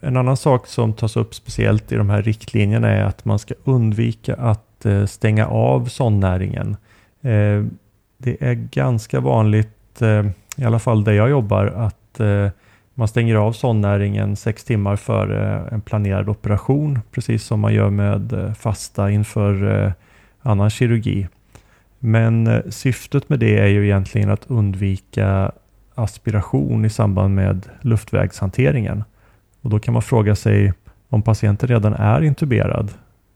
En 0.00 0.16
annan 0.16 0.36
sak 0.36 0.66
som 0.66 0.92
tas 0.92 1.16
upp 1.16 1.34
speciellt 1.34 1.92
i 1.92 1.96
de 1.96 2.10
här 2.10 2.22
riktlinjerna 2.22 2.88
är 2.88 3.04
att 3.04 3.24
man 3.24 3.38
ska 3.38 3.54
undvika 3.64 4.34
att 4.34 4.86
stänga 5.06 5.46
av 5.46 5.86
sondnäringen. 5.86 6.76
Det 8.18 8.36
är 8.40 8.54
ganska 8.54 9.20
vanligt 9.20 9.74
Eh, 10.02 10.26
i 10.56 10.64
alla 10.64 10.78
fall 10.78 11.04
där 11.04 11.12
jag 11.12 11.30
jobbar, 11.30 11.66
att 11.66 12.20
eh, 12.20 12.48
man 12.94 13.08
stänger 13.08 13.34
av 13.34 13.52
sondnäringen 13.52 14.36
sex 14.36 14.64
timmar 14.64 14.96
före 14.96 15.68
en 15.70 15.80
planerad 15.80 16.28
operation, 16.28 16.98
precis 17.10 17.44
som 17.44 17.60
man 17.60 17.74
gör 17.74 17.90
med 17.90 18.32
eh, 18.32 18.52
fasta 18.52 19.10
inför 19.10 19.92
annan 20.42 20.70
kirurgi. 20.70 21.28
Men 21.98 22.62
syftet 22.72 23.28
med 23.28 23.38
det 23.38 23.58
är 23.58 23.66
ju 23.66 23.84
egentligen 23.84 24.30
att 24.30 24.50
undvika 24.50 25.52
aspiration 25.94 26.84
i 26.84 26.90
samband 26.90 27.34
med 27.34 27.68
luftvägshanteringen. 27.80 29.04
Och 29.60 29.70
då 29.70 29.78
kan 29.78 29.94
man 29.94 30.02
fråga 30.02 30.36
sig 30.36 30.72
om 31.08 31.22
patienten 31.22 31.68
redan 31.68 31.94
är 31.94 32.22
intuberad, 32.22 32.90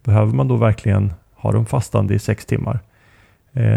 behöver 0.04 0.32
man 0.32 0.48
då 0.48 0.56
verkligen 0.56 1.12
ha 1.34 1.52
dem 1.52 1.66
fastande 1.66 2.14
i 2.14 2.18
sex 2.18 2.46
timmar? 2.46 2.78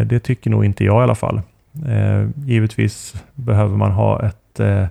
Det 0.06 0.20
tycker 0.20 0.50
nog 0.50 0.66
inte 0.66 0.84
jag 0.84 1.02
i 1.02 1.04
alla 1.04 1.16
fall. 1.16 1.42
Eh, 1.88 2.30
givetvis 2.46 3.24
behöver 3.36 3.78
man 3.78 3.92
ha 3.92 4.26
ett, 4.26 4.60
eh, 4.60 4.86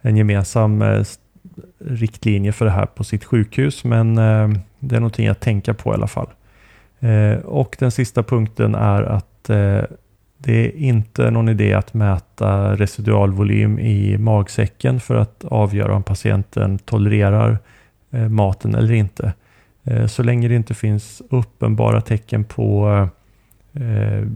en 0.00 0.16
gemensam 0.16 0.82
eh, 0.82 1.02
riktlinje 1.78 2.52
för 2.52 2.64
det 2.64 2.70
här 2.70 2.86
på 2.86 3.04
sitt 3.04 3.24
sjukhus, 3.24 3.84
men 3.84 4.18
eh, 4.18 4.48
det 4.78 4.96
är 4.96 5.00
någonting 5.00 5.28
att 5.28 5.40
tänka 5.40 5.74
på 5.74 5.90
i 5.90 5.94
alla 5.94 6.06
fall. 6.06 6.28
Eh, 7.00 7.38
och 7.38 7.76
den 7.78 7.90
sista 7.90 8.22
punkten 8.22 8.74
är 8.74 9.02
att 9.02 9.50
eh, 9.50 9.82
Det 10.40 10.66
är 10.66 10.76
inte 10.76 11.30
någon 11.30 11.48
idé 11.48 11.74
att 11.74 11.94
mäta 11.94 12.76
residualvolym 12.76 13.78
i 13.78 14.18
magsäcken 14.18 15.00
för 15.00 15.14
att 15.14 15.44
avgöra 15.44 15.94
om 15.94 16.02
patienten 16.02 16.78
tolererar 16.78 17.58
eh, 18.10 18.28
maten 18.28 18.74
eller 18.74 18.92
inte. 18.92 19.32
Eh, 19.84 20.06
så 20.06 20.22
länge 20.22 20.48
det 20.48 20.54
inte 20.54 20.74
finns 20.74 21.22
uppenbara 21.30 22.00
tecken 22.00 22.44
på 22.44 22.90
eh, 22.90 23.08
eh, 23.80 24.28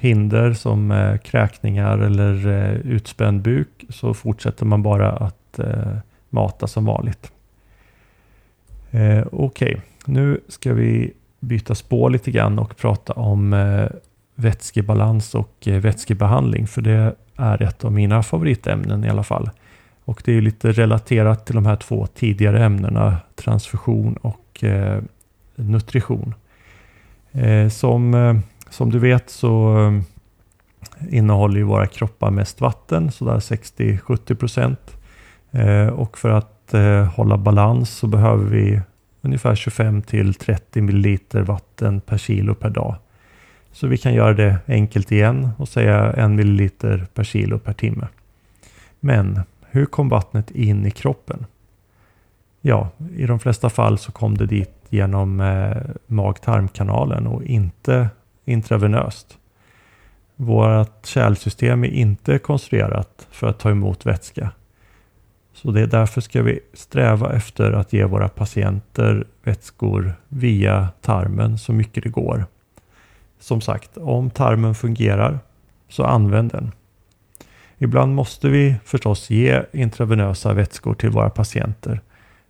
hinder 0.00 0.52
som 0.52 0.90
eh, 0.90 1.16
kräkningar 1.16 1.98
eller 1.98 2.46
eh, 2.46 2.74
utspänd 2.74 3.42
buk 3.42 3.84
så 3.88 4.14
fortsätter 4.14 4.64
man 4.66 4.82
bara 4.82 5.12
att 5.12 5.58
eh, 5.58 5.96
mata 6.30 6.66
som 6.66 6.84
vanligt. 6.84 7.32
Okej, 8.90 9.24
okay. 9.32 9.76
nu 10.04 10.40
ska 10.48 10.72
vi 10.72 11.12
byta 11.40 11.74
spår 11.74 12.10
lite 12.10 12.30
grann 12.30 12.58
och 12.58 12.76
prata 12.76 13.12
om 13.12 13.54
vätskebalans 14.36 15.34
och 15.34 15.68
eh, 15.68 15.80
vätskebehandling, 15.80 16.66
för 16.66 16.82
det 16.82 17.14
är 17.36 17.62
ett 17.62 17.84
av 17.84 17.92
mina 17.92 18.22
favoritämnen 18.22 19.04
i 19.04 19.08
alla 19.08 19.22
fall. 19.22 19.50
Och 20.04 20.22
det 20.24 20.32
är 20.32 20.40
lite 20.40 20.72
relaterat 20.72 21.46
till 21.46 21.54
de 21.54 21.66
här 21.66 21.76
två 21.76 22.06
tidigare 22.06 22.64
ämnena, 22.64 23.16
transfusion 23.34 24.16
och 24.16 24.64
eh, 24.64 25.02
nutrition. 25.54 26.34
Eh, 27.36 27.68
som, 27.68 28.14
eh, 28.14 28.36
som 28.70 28.92
du 28.92 28.98
vet 28.98 29.30
så 29.30 29.78
eh, 29.78 30.00
innehåller 31.10 31.56
ju 31.56 31.62
våra 31.62 31.86
kroppar 31.86 32.30
mest 32.30 32.60
vatten, 32.60 33.10
sådär 33.10 33.38
60-70 33.38 34.34
procent. 34.34 34.96
Eh, 35.50 35.86
och 35.86 36.18
för 36.18 36.30
att 36.30 36.74
eh, 36.74 37.04
hålla 37.04 37.36
balans 37.36 37.90
så 37.90 38.06
behöver 38.06 38.44
vi 38.44 38.80
ungefär 39.20 39.54
25 39.54 40.02
till 40.02 40.34
30 40.34 40.80
milliliter 40.80 41.42
vatten 41.42 42.00
per 42.00 42.18
kilo 42.18 42.54
per 42.54 42.70
dag. 42.70 42.96
Så 43.72 43.86
vi 43.86 43.98
kan 43.98 44.14
göra 44.14 44.32
det 44.32 44.58
enkelt 44.66 45.12
igen 45.12 45.50
och 45.58 45.68
säga 45.68 46.12
en 46.12 46.36
milliliter 46.36 47.06
per 47.14 47.24
kilo 47.24 47.58
per 47.58 47.72
timme. 47.72 48.08
Men 49.00 49.40
hur 49.70 49.86
kom 49.86 50.08
vattnet 50.08 50.50
in 50.50 50.86
i 50.86 50.90
kroppen? 50.90 51.46
Ja, 52.60 52.88
i 53.16 53.26
de 53.26 53.38
flesta 53.38 53.70
fall 53.70 53.98
så 53.98 54.12
kom 54.12 54.36
det 54.36 54.46
dit 54.46 54.75
genom 54.92 55.40
eh, 55.40 55.76
mag-tarmkanalen 56.06 57.26
och 57.26 57.44
inte 57.44 58.08
intravenöst. 58.44 59.38
Vårt 60.36 61.06
kärlsystem 61.06 61.84
är 61.84 61.88
inte 61.88 62.38
konstruerat 62.38 63.26
för 63.30 63.46
att 63.46 63.58
ta 63.58 63.70
emot 63.70 64.06
vätska. 64.06 64.50
Så 65.52 65.70
det 65.70 65.80
är 65.80 65.86
därför 65.86 66.20
ska 66.20 66.42
vi 66.42 66.60
sträva 66.74 67.32
efter 67.32 67.72
att 67.72 67.92
ge 67.92 68.04
våra 68.04 68.28
patienter 68.28 69.26
vätskor 69.42 70.14
via 70.28 70.88
tarmen 71.00 71.58
så 71.58 71.72
mycket 71.72 72.02
det 72.02 72.08
går. 72.08 72.46
Som 73.38 73.60
sagt, 73.60 73.96
om 73.96 74.30
tarmen 74.30 74.74
fungerar 74.74 75.38
så 75.88 76.04
använd 76.04 76.52
den. 76.52 76.72
Ibland 77.78 78.14
måste 78.14 78.48
vi 78.48 78.74
förstås 78.84 79.30
ge 79.30 79.62
intravenösa 79.72 80.52
vätskor 80.52 80.94
till 80.94 81.10
våra 81.10 81.30
patienter. 81.30 82.00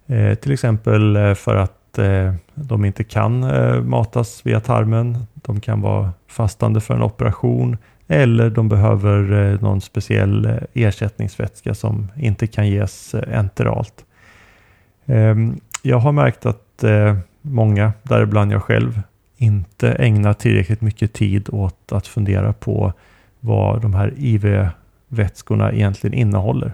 Eh, 0.07 0.35
till 0.35 0.53
exempel 0.53 1.17
eh, 1.17 1.35
för 1.35 1.57
att 1.57 1.76
eh, 1.99 2.35
de 2.55 2.85
inte 2.85 3.05
kan 3.05 3.43
eh, 3.43 3.83
matas 3.83 4.41
via 4.45 4.61
tarmen. 4.61 5.27
De 5.35 5.61
kan 5.61 5.81
vara 5.81 6.13
fastande 6.29 6.81
för 6.81 6.95
en 6.95 7.03
operation 7.03 7.77
eller 8.09 8.51
de 8.51 8.69
behöver 8.69 9.33
eh, 9.33 9.61
någon 9.61 9.81
speciell 9.81 10.47
eh, 10.47 10.57
ersättningsvätska 10.75 11.75
som 11.75 12.09
inte 12.17 12.47
kan 12.47 12.69
ges 12.69 13.15
eh, 13.15 13.39
enteralt. 13.39 14.05
Ehm, 15.07 15.61
jag 15.83 15.99
har 15.99 16.13
märkt 16.13 16.47
att 16.47 16.85
eh, 16.85 17.17
många, 17.43 17.93
däribland 18.03 18.53
jag 18.53 18.63
själv, 18.63 19.03
inte 19.37 19.93
ägnar 19.93 20.33
tillräckligt 20.33 20.81
mycket 20.81 21.13
tid 21.13 21.49
åt 21.53 21.93
att 21.93 22.07
fundera 22.07 22.53
på 22.53 22.93
vad 23.41 23.83
de 23.83 23.95
här 23.95 24.13
IV-vätskorna 24.17 25.73
egentligen 25.73 26.15
innehåller. 26.15 26.73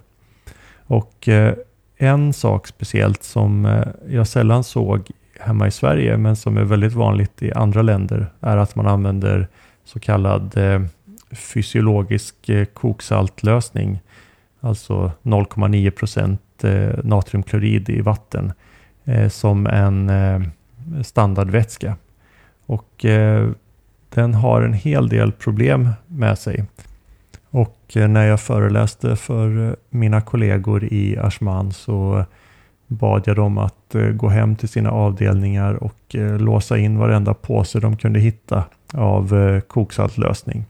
Och 0.86 1.28
eh, 1.28 1.54
en 2.02 2.32
sak 2.32 2.66
speciellt 2.66 3.22
som 3.22 3.66
eh, 3.66 3.86
jag 4.08 4.26
sällan 4.26 4.64
såg 4.64 5.10
hemma 5.40 5.66
i 5.66 5.70
Sverige 5.70 6.16
men 6.16 6.36
som 6.36 6.56
är 6.56 6.64
väldigt 6.64 6.92
vanligt 6.92 7.42
i 7.42 7.52
andra 7.52 7.82
länder 7.82 8.26
är 8.40 8.56
att 8.56 8.76
man 8.76 8.86
använder 8.86 9.48
så 9.84 10.00
kallad 10.00 10.56
eh, 10.56 10.82
fysiologisk 11.30 12.48
eh, 12.48 12.64
koksaltlösning. 12.64 14.00
Alltså 14.60 15.12
0,9 15.22 15.90
procent 15.90 16.40
natriumklorid 17.02 17.88
i 17.88 18.00
vatten 18.00 18.52
som 19.30 19.66
en 19.66 20.10
standardvätska. 21.04 21.96
Och 22.66 23.04
den 24.14 24.34
har 24.34 24.62
en 24.62 24.72
hel 24.72 25.08
del 25.08 25.32
problem 25.32 25.88
med 26.06 26.38
sig. 26.38 26.64
Och 27.52 27.96
eh, 27.96 28.08
när 28.08 28.26
jag 28.26 28.40
föreläste 28.40 29.16
för 29.16 29.68
eh, 29.68 29.74
mina 29.90 30.20
kollegor 30.20 30.84
i 30.84 31.18
Ashman 31.18 31.72
så 31.72 32.24
bad 32.86 33.22
jag 33.26 33.36
dem 33.36 33.58
att 33.58 33.94
eh, 33.94 34.06
gå 34.06 34.28
hem 34.28 34.56
till 34.56 34.68
sina 34.68 34.90
avdelningar 34.90 35.74
och 35.74 36.14
låsa 36.38 36.78
in 36.78 36.98
varenda 36.98 37.34
påse 37.34 37.80
de 37.80 37.96
kunde 37.96 38.20
hitta 38.20 38.64
av 38.92 39.60
koksaltlösning. 39.60 40.64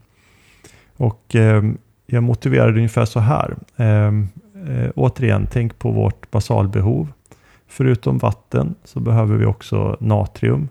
Och 0.97 1.35
ehm, 1.35 1.77
jag 2.05 2.23
motiverade 2.23 2.77
ungefär 2.77 3.05
så 3.05 3.19
här. 3.19 3.55
Ehm, 3.77 4.27
återigen, 4.95 5.47
tänk 5.51 5.79
på 5.79 5.91
vårt 5.91 6.31
basalbehov. 6.31 7.07
Förutom 7.67 8.17
vatten 8.17 8.75
så 8.83 8.99
behöver 8.99 9.35
vi 9.37 9.45
också 9.45 9.97
natrium. 9.99 10.69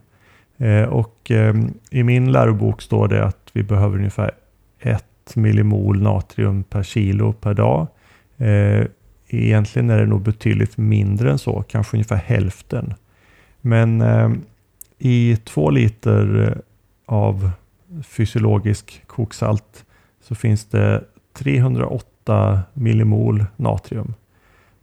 Och 0.88 1.30
ehm, 1.30 1.74
i 1.90 2.02
min 2.02 2.32
lärobok 2.32 2.82
står 2.82 3.08
det 3.08 3.24
att 3.24 3.50
vi 3.52 3.62
behöver 3.62 3.98
ungefär 3.98 4.30
ett 4.80 5.11
millimol 5.34 6.02
natrium 6.02 6.62
per 6.62 6.82
kilo 6.82 7.32
per 7.32 7.54
dag. 7.54 7.86
Eh, 8.36 8.86
egentligen 9.28 9.90
är 9.90 9.98
det 9.98 10.06
nog 10.06 10.22
betydligt 10.22 10.76
mindre 10.76 11.30
än 11.30 11.38
så, 11.38 11.64
kanske 11.68 11.96
ungefär 11.96 12.16
hälften. 12.16 12.94
Men 13.60 14.00
eh, 14.00 14.30
i 14.98 15.36
två 15.44 15.70
liter 15.70 16.48
eh, 16.48 16.58
av 17.06 17.50
fysiologisk 18.02 19.02
koksalt 19.06 19.84
så 20.20 20.34
finns 20.34 20.64
det 20.64 21.04
308 21.32 22.62
millimol 22.74 23.44
natrium. 23.56 24.14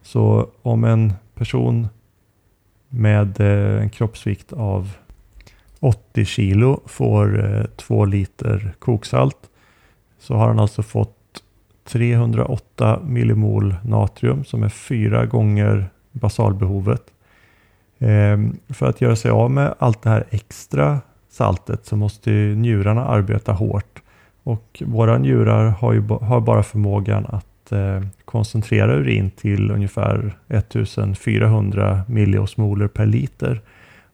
Så 0.02 0.50
om 0.62 0.84
en 0.84 1.14
person 1.36 1.88
med 2.90 3.40
eh, 3.40 3.82
en 3.82 3.90
kroppsvikt 3.90 4.54
av 4.54 4.92
80 5.80 6.26
kilo 6.26 6.82
får 6.86 7.68
2 7.76 8.06
liter 8.06 8.76
koksalt 8.80 9.49
så 10.20 10.36
har 10.36 10.48
han 10.48 10.60
alltså 10.60 10.84
fått 10.84 11.44
308 11.88 13.00
millimol 13.06 13.76
natrium 13.84 14.44
som 14.44 14.64
är 14.64 14.70
fyra 14.70 15.26
gånger 15.26 15.90
basalbehovet. 16.12 17.04
Ehm, 18.00 18.58
för 18.70 18.86
att 18.86 19.02
göra 19.02 19.16
sig 19.16 19.32
av 19.32 19.52
med 19.52 19.74
allt 19.80 20.02
det 20.02 20.10
här 20.10 20.26
extra 20.30 21.00
saltet 21.30 21.86
så 21.86 21.96
måste 21.96 22.32
njurarna 22.32 23.06
arbeta 23.06 23.52
hårt. 23.52 24.02
Och 24.44 24.84
våra 24.86 25.18
njurar 25.18 25.66
har, 25.66 25.94
ju, 25.94 26.02
har 26.22 26.42
bara 26.42 26.64
förmågan 26.64 27.26
att 27.26 27.72
eh, 27.72 28.02
koncentrera 28.26 28.94
urin 28.94 29.32
till 29.32 29.72
ungefär 29.72 30.38
1400 30.48 32.02
milliosmoler 32.08 32.88
per 32.88 33.06
liter. 33.06 33.62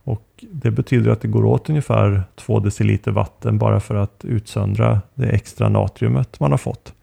Och 0.05 0.45
Det 0.51 0.71
betyder 0.71 1.11
att 1.11 1.21
det 1.21 1.27
går 1.27 1.45
åt 1.45 1.69
ungefär 1.69 2.23
2 2.35 2.59
deciliter 2.59 3.11
vatten 3.11 3.57
bara 3.57 3.79
för 3.79 3.95
att 3.95 4.25
utsöndra 4.25 5.01
det 5.13 5.29
extra 5.29 5.69
natriumet 5.69 6.39
man 6.39 6.51
har 6.51 6.57
fått. 6.57 6.93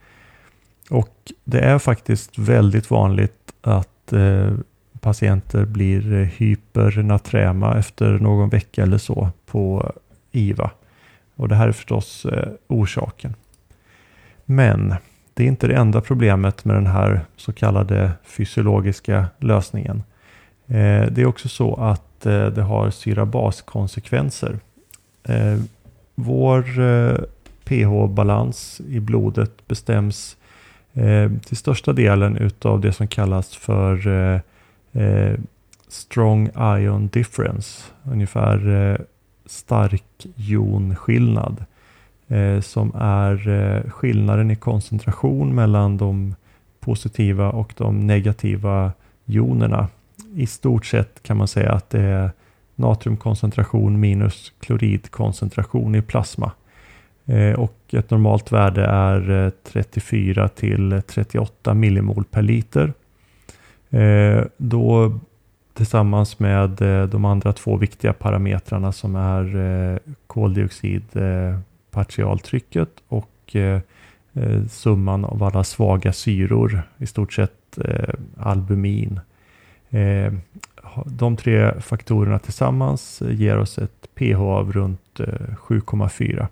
Och 0.91 1.33
Det 1.45 1.61
är 1.61 1.79
faktiskt 1.79 2.39
väldigt 2.39 2.91
vanligt 2.91 3.53
att 3.61 4.13
eh, 4.13 4.53
patienter 5.01 5.65
blir 5.65 6.13
eh, 6.13 6.27
hypernaträma 6.27 7.79
efter 7.79 8.19
någon 8.19 8.49
vecka 8.49 8.83
eller 8.83 8.99
så 8.99 9.29
på 9.47 9.93
IVA. 10.33 10.71
Och 11.37 11.49
Det 11.49 11.55
här 11.55 11.69
är 11.69 11.73
förstås 11.73 12.25
eh, 12.25 12.49
orsaken. 12.69 13.35
Men 14.45 14.95
det 15.35 15.43
är 15.45 15.49
inte 15.49 15.67
det 15.67 15.75
enda 15.75 16.01
problemet 16.01 16.65
med 16.65 16.77
den 16.77 16.87
här 16.87 17.21
så 17.37 17.53
kallade 17.53 18.13
fysiologiska 18.25 19.27
lösningen. 19.39 20.03
Eh, 20.67 21.07
det 21.11 21.19
är 21.19 21.27
också 21.27 21.49
så 21.49 21.75
att 21.75 22.12
Eh, 22.27 22.47
det 22.47 22.63
har 22.63 22.91
syra-bas-konsekvenser. 22.91 24.59
Eh, 25.25 25.59
vår 26.15 26.81
eh, 26.81 27.17
pH-balans 27.65 28.81
i 28.89 29.01
blodet 29.01 29.69
bestäms 29.69 30.37
eh, 30.93 31.31
till 31.47 31.57
största 31.57 31.93
delen 31.93 32.37
utav 32.37 32.81
det 32.81 32.93
som 32.93 33.07
kallas 33.07 33.57
för 33.57 34.07
eh, 34.07 34.41
eh, 35.03 35.39
strong 35.89 36.51
ion 36.79 37.09
difference. 37.09 37.83
Ungefär 38.05 39.01
stark 39.47 40.27
jonskillnad. 40.35 41.65
Som 42.63 42.93
är 42.95 43.91
skillnaden 43.91 44.51
i 44.51 44.57
koncentration 44.57 45.55
mellan 45.55 45.97
de 45.97 46.35
positiva 46.81 47.51
och 47.51 47.75
de 47.77 48.07
negativa 48.07 48.93
jonerna 49.25 49.89
i 50.35 50.47
stort 50.47 50.87
sett 50.87 51.23
kan 51.23 51.37
man 51.37 51.49
säga 51.49 51.73
att 51.73 51.91
det 51.91 52.01
är 52.01 52.31
natriumkoncentration 52.75 54.01
minus 54.01 54.53
kloridkoncentration 54.61 55.95
i 55.95 56.03
plasma. 56.03 56.53
Eh, 57.27 57.53
och 57.53 57.77
ett 57.93 58.11
normalt 58.11 58.53
värde 58.53 58.85
är 58.85 59.45
eh, 59.45 59.51
34 59.65 60.49
till 60.49 61.03
38 61.07 61.75
millimol 61.75 62.25
per 62.25 62.43
liter. 62.43 62.93
Eh, 63.91 64.45
då 64.57 65.19
tillsammans 65.75 66.39
med 66.39 66.71
de 67.11 67.25
andra 67.25 67.53
två 67.53 67.77
viktiga 67.77 68.13
parametrarna 68.13 68.93
som 68.93 69.17
är 69.17 70.01
koldioxid 70.27 71.03
partialtrycket 71.91 72.89
och 73.09 73.57
summan 74.71 75.25
av 75.25 75.43
alla 75.43 75.65
svaga 75.65 76.13
syror, 76.13 76.83
i 76.99 77.07
stort 77.07 77.33
sett 77.33 77.79
albumin. 78.37 79.21
Eh, 79.93 80.33
de 81.07 81.37
tre 81.37 81.81
faktorerna 81.81 82.39
tillsammans 82.39 83.23
ger 83.31 83.59
oss 83.59 83.79
ett 83.79 84.09
pH 84.15 84.41
av 84.41 84.73
runt 84.73 85.21
eh, 85.21 85.27
7,4. 85.57 86.47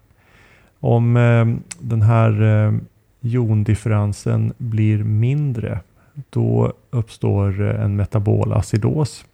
Om 0.81 1.17
eh, 1.17 1.47
den 1.79 2.03
här 2.03 2.43
eh, 2.43 2.73
jondifferensen 3.21 4.53
blir 4.59 5.05
mindre 5.05 5.81
då 6.31 6.73
uppstår 6.91 7.63
eh, 7.63 7.85
en 7.85 7.97
metabolacidos. 7.97 9.25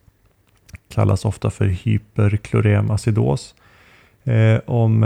Kallas 0.88 1.24
ofta 1.24 1.50
för 1.50 1.66
hyperkloremacidos. 1.66 3.54
Eh, 4.24 4.60
om 4.66 5.04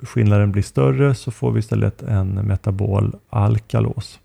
skillnaden 0.00 0.52
blir 0.52 0.62
större 0.62 1.14
så 1.14 1.30
får 1.30 1.52
vi 1.52 1.58
istället 1.58 2.02
en 2.02 2.28
metabol 2.28 3.16
alkalos. 3.30 4.20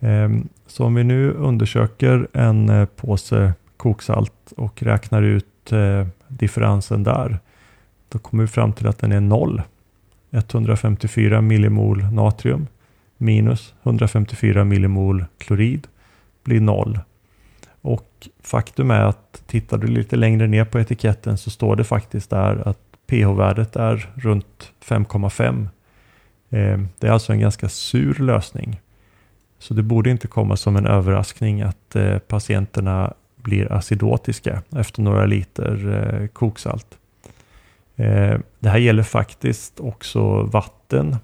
Ehm, 0.00 0.48
så 0.66 0.84
om 0.84 0.94
vi 0.94 1.04
nu 1.04 1.30
undersöker 1.32 2.28
en 2.32 2.68
eh, 2.68 2.86
påse 2.86 3.54
koksalt 3.76 4.52
och 4.56 4.82
räknar 4.82 5.22
ut 5.22 5.72
eh, 5.72 6.06
differensen 6.28 7.02
där 7.04 7.38
då 8.08 8.18
kommer 8.18 8.42
vi 8.42 8.48
fram 8.48 8.72
till 8.72 8.86
att 8.86 8.98
den 8.98 9.12
är 9.12 9.20
noll. 9.20 9.62
154 10.30 11.40
millimol 11.40 12.04
natrium 12.12 12.66
minus 13.16 13.74
154 13.82 14.64
millimol 14.64 15.24
klorid 15.38 15.86
blir 16.44 16.60
noll. 16.60 16.98
Och 17.80 18.28
faktum 18.42 18.90
är 18.90 19.00
att 19.00 19.42
tittar 19.46 19.78
du 19.78 19.86
lite 19.86 20.16
längre 20.16 20.46
ner 20.46 20.64
på 20.64 20.78
etiketten 20.78 21.38
så 21.38 21.50
står 21.50 21.76
det 21.76 21.84
faktiskt 21.84 22.30
där 22.30 22.68
att 22.68 22.78
pH-värdet 23.06 23.76
är 23.76 24.10
runt 24.14 24.72
5,5. 24.84 25.68
Ehm, 26.50 26.88
det 26.98 27.06
är 27.06 27.10
alltså 27.10 27.32
en 27.32 27.40
ganska 27.40 27.68
sur 27.68 28.14
lösning. 28.14 28.80
Så 29.58 29.74
det 29.74 29.82
borde 29.82 30.10
inte 30.10 30.26
komma 30.26 30.56
som 30.56 30.76
en 30.76 30.86
överraskning 30.86 31.62
att 31.62 31.96
eh, 31.96 32.18
patienterna 32.18 33.14
blir 33.36 33.72
acidotiska 33.72 34.62
efter 34.76 35.02
några 35.02 35.26
liter 35.26 35.88
eh, 35.94 36.26
koksalt. 36.26 36.98
Eh, 37.96 38.38
det 38.58 38.68
här 38.68 38.78
gäller 38.78 39.02
faktiskt 39.02 39.80
också 39.80 40.42
vatten. 40.42 41.16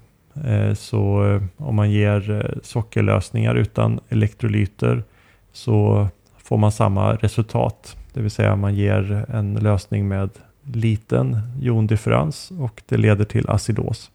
Eh, 0.43 0.73
så 0.73 1.25
eh, 1.25 1.41
om 1.57 1.75
man 1.75 1.91
ger 1.91 2.31
eh, 2.31 2.59
sockerlösningar 2.63 3.55
utan 3.55 3.99
elektrolyter 4.09 5.03
så 5.51 6.07
får 6.37 6.57
man 6.57 6.71
samma 6.71 7.13
resultat. 7.13 7.97
Det 8.13 8.21
vill 8.21 8.31
säga 8.31 8.55
man 8.55 8.75
ger 8.75 9.25
en 9.29 9.53
lösning 9.53 10.07
med 10.07 10.29
liten 10.63 11.39
jondifferens 11.59 12.51
och 12.59 12.81
det 12.85 12.97
leder 12.97 13.25
till 13.25 13.49
acidos. 13.49 14.11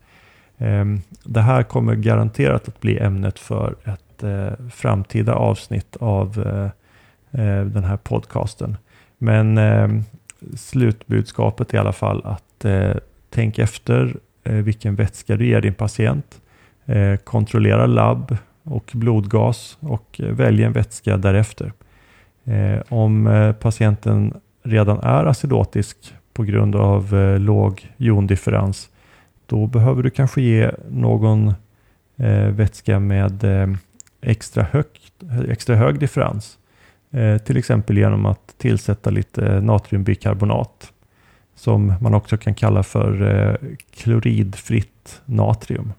Ehm, 0.58 1.00
det 1.24 1.40
här 1.40 1.62
kommer 1.62 1.94
garanterat 1.94 2.68
att 2.68 2.80
bli 2.80 2.98
ämnet 2.98 3.38
för 3.38 3.74
ett 3.84 4.09
Eh, 4.22 4.52
framtida 4.70 5.34
avsnitt 5.34 5.96
av 5.96 6.42
eh, 6.46 7.40
eh, 7.42 7.64
den 7.64 7.84
här 7.84 7.96
podcasten. 7.96 8.76
Men 9.18 9.58
ehm, 9.58 10.02
slutbudskapet 10.56 11.70
är 11.70 11.74
i 11.74 11.80
alla 11.80 11.92
fall 11.92 12.22
att 12.24 12.64
eh, 12.64 12.94
tänk 13.30 13.58
efter 13.58 14.16
eh, 14.44 14.54
vilken 14.54 14.94
vätska 14.94 15.36
du 15.36 15.46
ger 15.46 15.60
din 15.60 15.74
patient. 15.74 16.40
Eh, 16.86 17.16
kontrollera 17.16 17.86
labb 17.86 18.36
och 18.62 18.90
blodgas 18.94 19.78
och 19.80 20.20
välj 20.32 20.62
en 20.64 20.72
vätska 20.72 21.16
därefter. 21.16 21.72
Eh, 22.44 22.80
om 22.88 23.26
eh, 23.26 23.52
patienten 23.52 24.40
redan 24.62 25.00
är 25.00 25.24
acidotisk 25.24 25.96
på 26.32 26.42
grund 26.42 26.76
av 26.76 27.14
låg 27.38 27.88
jondifferens 27.96 28.88
då 29.46 29.66
behöver 29.66 30.02
du 30.02 30.10
kanske 30.10 30.42
ge 30.42 30.70
någon 30.90 31.54
vätska 32.50 32.98
med 32.98 33.44
ehm, 33.44 33.78
extra, 34.20 34.62
högt, 34.62 35.12
extra 35.48 35.76
hög 35.76 35.98
differens. 35.98 36.58
Eh, 37.10 37.38
till 37.38 37.56
exempel 37.56 37.98
genom 37.98 38.26
att 38.26 38.54
tillsätta 38.58 39.10
lite 39.10 39.60
natriumbikarbonat 39.60 40.92
som 41.54 41.94
man 42.00 42.14
också 42.14 42.36
kan 42.36 42.54
kalla 42.54 42.82
för 42.82 43.22
eh, 43.22 43.68
kloridfritt 43.90 45.22
natrium. 45.24 45.92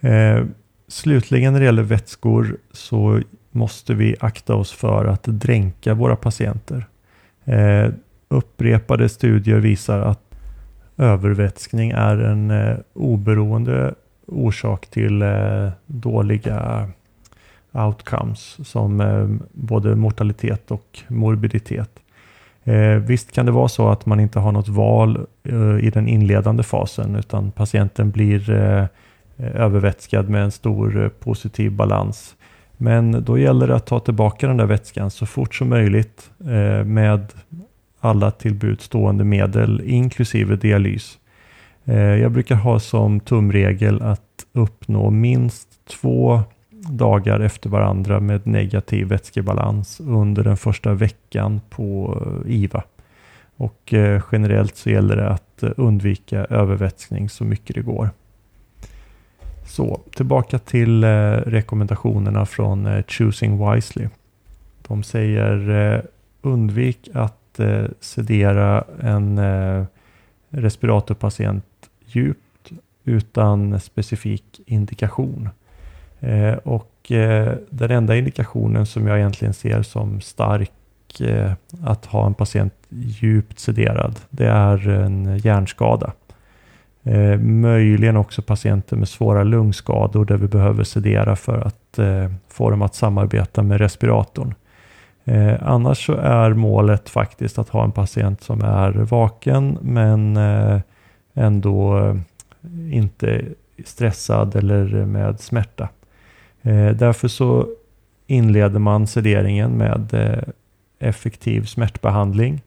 Eh, 0.00 0.44
slutligen 0.88 1.52
när 1.52 1.60
det 1.60 1.66
gäller 1.66 1.82
vätskor 1.82 2.56
så 2.72 3.20
måste 3.50 3.94
vi 3.94 4.16
akta 4.20 4.54
oss 4.54 4.72
för 4.72 5.04
att 5.04 5.22
dränka 5.22 5.94
våra 5.94 6.16
patienter. 6.16 6.86
Eh, 7.44 7.88
upprepade 8.28 9.08
studier 9.08 9.58
visar 9.58 10.00
att 10.00 10.20
övervätskning 10.96 11.90
är 11.90 12.16
en 12.16 12.50
eh, 12.50 12.76
oberoende 12.92 13.94
orsak 14.32 14.86
till 14.86 15.22
eh, 15.22 15.68
dåliga 15.86 16.88
outcomes 17.72 18.68
som 18.68 19.00
eh, 19.00 19.28
både 19.52 19.96
mortalitet 19.96 20.70
och 20.70 20.98
morbiditet. 21.08 21.90
Eh, 22.64 22.96
visst 22.96 23.32
kan 23.32 23.46
det 23.46 23.52
vara 23.52 23.68
så 23.68 23.88
att 23.88 24.06
man 24.06 24.20
inte 24.20 24.38
har 24.38 24.52
något 24.52 24.68
val 24.68 25.26
i 25.80 25.90
den 25.90 26.08
inledande 26.08 26.62
fasen 26.62 27.16
utan 27.16 27.50
patienten 27.50 28.10
blir 28.10 28.50
övervätskad 29.38 30.28
med 30.28 30.42
en 30.42 30.50
stor 30.50 31.10
positiv 31.18 31.72
balans. 31.72 32.36
Men 32.76 33.24
då 33.24 33.38
gäller 33.38 33.66
det 33.66 33.76
att 33.76 33.86
ta 33.86 34.00
tillbaka 34.00 34.46
den 34.46 34.56
där 34.56 34.66
vätskan 34.66 35.10
så 35.10 35.26
fort 35.26 35.54
som 35.54 35.68
möjligt 35.68 36.30
med 36.84 37.26
alla 38.00 38.30
tillbudstående 38.30 39.24
medel 39.24 39.82
inklusive 39.84 40.56
dialys. 40.56 41.18
Eh, 41.84 41.96
jag 41.96 42.32
brukar 42.32 42.54
ha 42.54 42.80
som 42.80 43.20
tumregel 43.20 44.02
att 44.02 44.46
uppnå 44.52 45.10
minst 45.10 45.68
två 45.84 46.42
dagar 46.70 47.40
efter 47.40 47.70
varandra 47.70 48.20
med 48.20 48.46
negativ 48.46 49.06
vätskebalans 49.06 50.00
under 50.00 50.44
den 50.44 50.56
första 50.56 50.94
veckan 50.94 51.60
på 51.70 52.18
eh, 52.26 52.52
IVA. 52.54 52.82
Och 53.56 53.94
eh, 53.94 54.22
generellt 54.32 54.76
så 54.76 54.90
gäller 54.90 55.16
det 55.16 55.28
att 55.28 55.62
undvika 55.76 56.44
övervätskning 56.44 57.28
så 57.28 57.44
mycket 57.44 57.76
det 57.76 57.82
går. 57.82 58.10
Så 59.66 60.00
tillbaka 60.14 60.58
till 60.58 61.04
rekommendationerna 61.04 62.46
från 62.46 63.02
Choosing 63.08 63.72
Wisely. 63.72 64.08
De 64.88 65.02
säger 65.02 66.02
undvik 66.42 67.08
att 67.14 67.60
sedera 68.00 68.84
en 69.00 69.40
respiratorpatient 70.50 71.64
djupt 72.16 72.72
utan 73.04 73.80
specifik 73.80 74.60
indikation. 74.66 75.48
Eh, 76.20 76.54
och 76.54 77.12
eh, 77.12 77.54
den 77.70 77.90
enda 77.90 78.16
indikationen 78.16 78.86
som 78.86 79.06
jag 79.06 79.18
egentligen 79.18 79.54
ser 79.54 79.82
som 79.82 80.20
stark 80.20 81.20
eh, 81.20 81.52
att 81.82 82.06
ha 82.06 82.26
en 82.26 82.34
patient 82.34 82.74
djupt 82.88 83.58
sederad, 83.58 84.20
det 84.30 84.46
är 84.46 84.88
en 84.88 85.38
hjärnskada. 85.38 86.12
Eh, 87.04 87.38
möjligen 87.38 88.16
också 88.16 88.42
patienter 88.42 88.96
med 88.96 89.08
svåra 89.08 89.42
lungskador 89.42 90.24
där 90.24 90.36
vi 90.36 90.48
behöver 90.48 90.84
sedera 90.84 91.36
för 91.36 91.58
att 91.58 91.98
eh, 91.98 92.30
få 92.48 92.70
dem 92.70 92.82
att 92.82 92.94
samarbeta 92.94 93.62
med 93.62 93.80
respiratorn. 93.80 94.54
Eh, 95.24 95.54
annars 95.60 96.06
så 96.06 96.12
är 96.14 96.52
målet 96.54 97.08
faktiskt 97.08 97.58
att 97.58 97.68
ha 97.68 97.84
en 97.84 97.92
patient 97.92 98.42
som 98.42 98.62
är 98.62 98.92
vaken 98.92 99.78
men 99.82 100.36
eh, 100.36 100.80
ändå 101.34 101.98
eh, 101.98 102.16
inte 102.96 103.44
stressad 103.84 104.56
eller 104.56 105.06
med 105.06 105.40
smärta. 105.40 105.88
Eh, 106.62 106.90
därför 106.90 107.28
så 107.28 107.68
inleder 108.26 108.78
man 108.78 109.06
sederingen 109.06 109.70
med 109.70 110.14
eh, 110.14 110.42
effektiv 110.98 111.64
smärtbehandling. 111.64 112.60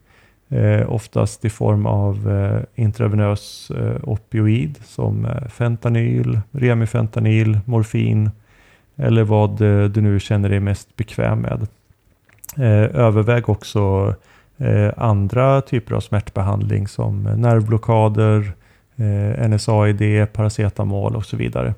Oftast 0.86 1.44
i 1.44 1.50
form 1.50 1.86
av 1.86 2.30
intravenös 2.74 3.70
opioid 4.02 4.78
som 4.84 5.28
fentanyl, 5.50 6.40
remifentanyl, 6.50 7.58
morfin 7.64 8.30
eller 8.96 9.24
vad 9.24 9.58
du 9.92 10.00
nu 10.00 10.20
känner 10.20 10.48
dig 10.48 10.60
mest 10.60 10.96
bekväm 10.96 11.40
med. 11.40 11.66
Överväg 12.94 13.48
också 13.48 14.14
Eh, 14.58 14.92
andra 14.96 15.60
typer 15.60 15.94
av 15.94 16.00
smärtbehandling 16.00 16.88
som 16.88 17.26
eh, 17.26 17.36
nervblockader, 17.36 18.52
eh, 18.96 19.48
NSAID, 19.48 20.32
paracetamol 20.32 21.16
och 21.16 21.24
så 21.24 21.36
vidare. 21.36 21.74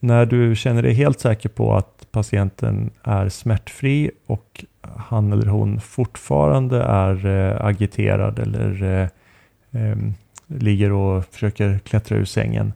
När 0.00 0.26
du 0.26 0.56
känner 0.56 0.82
dig 0.82 0.94
helt 0.94 1.20
säker 1.20 1.48
på 1.48 1.74
att 1.74 2.06
patienten 2.10 2.90
är 3.02 3.28
smärtfri 3.28 4.10
och 4.26 4.64
han 4.80 5.32
eller 5.32 5.46
hon 5.46 5.80
fortfarande 5.80 6.82
är 6.82 7.26
agiterad 7.66 8.38
eller 8.38 9.08
ligger 10.46 10.92
och 10.92 11.24
försöker 11.24 11.78
klättra 11.78 12.16
ur 12.16 12.24
sängen. 12.24 12.72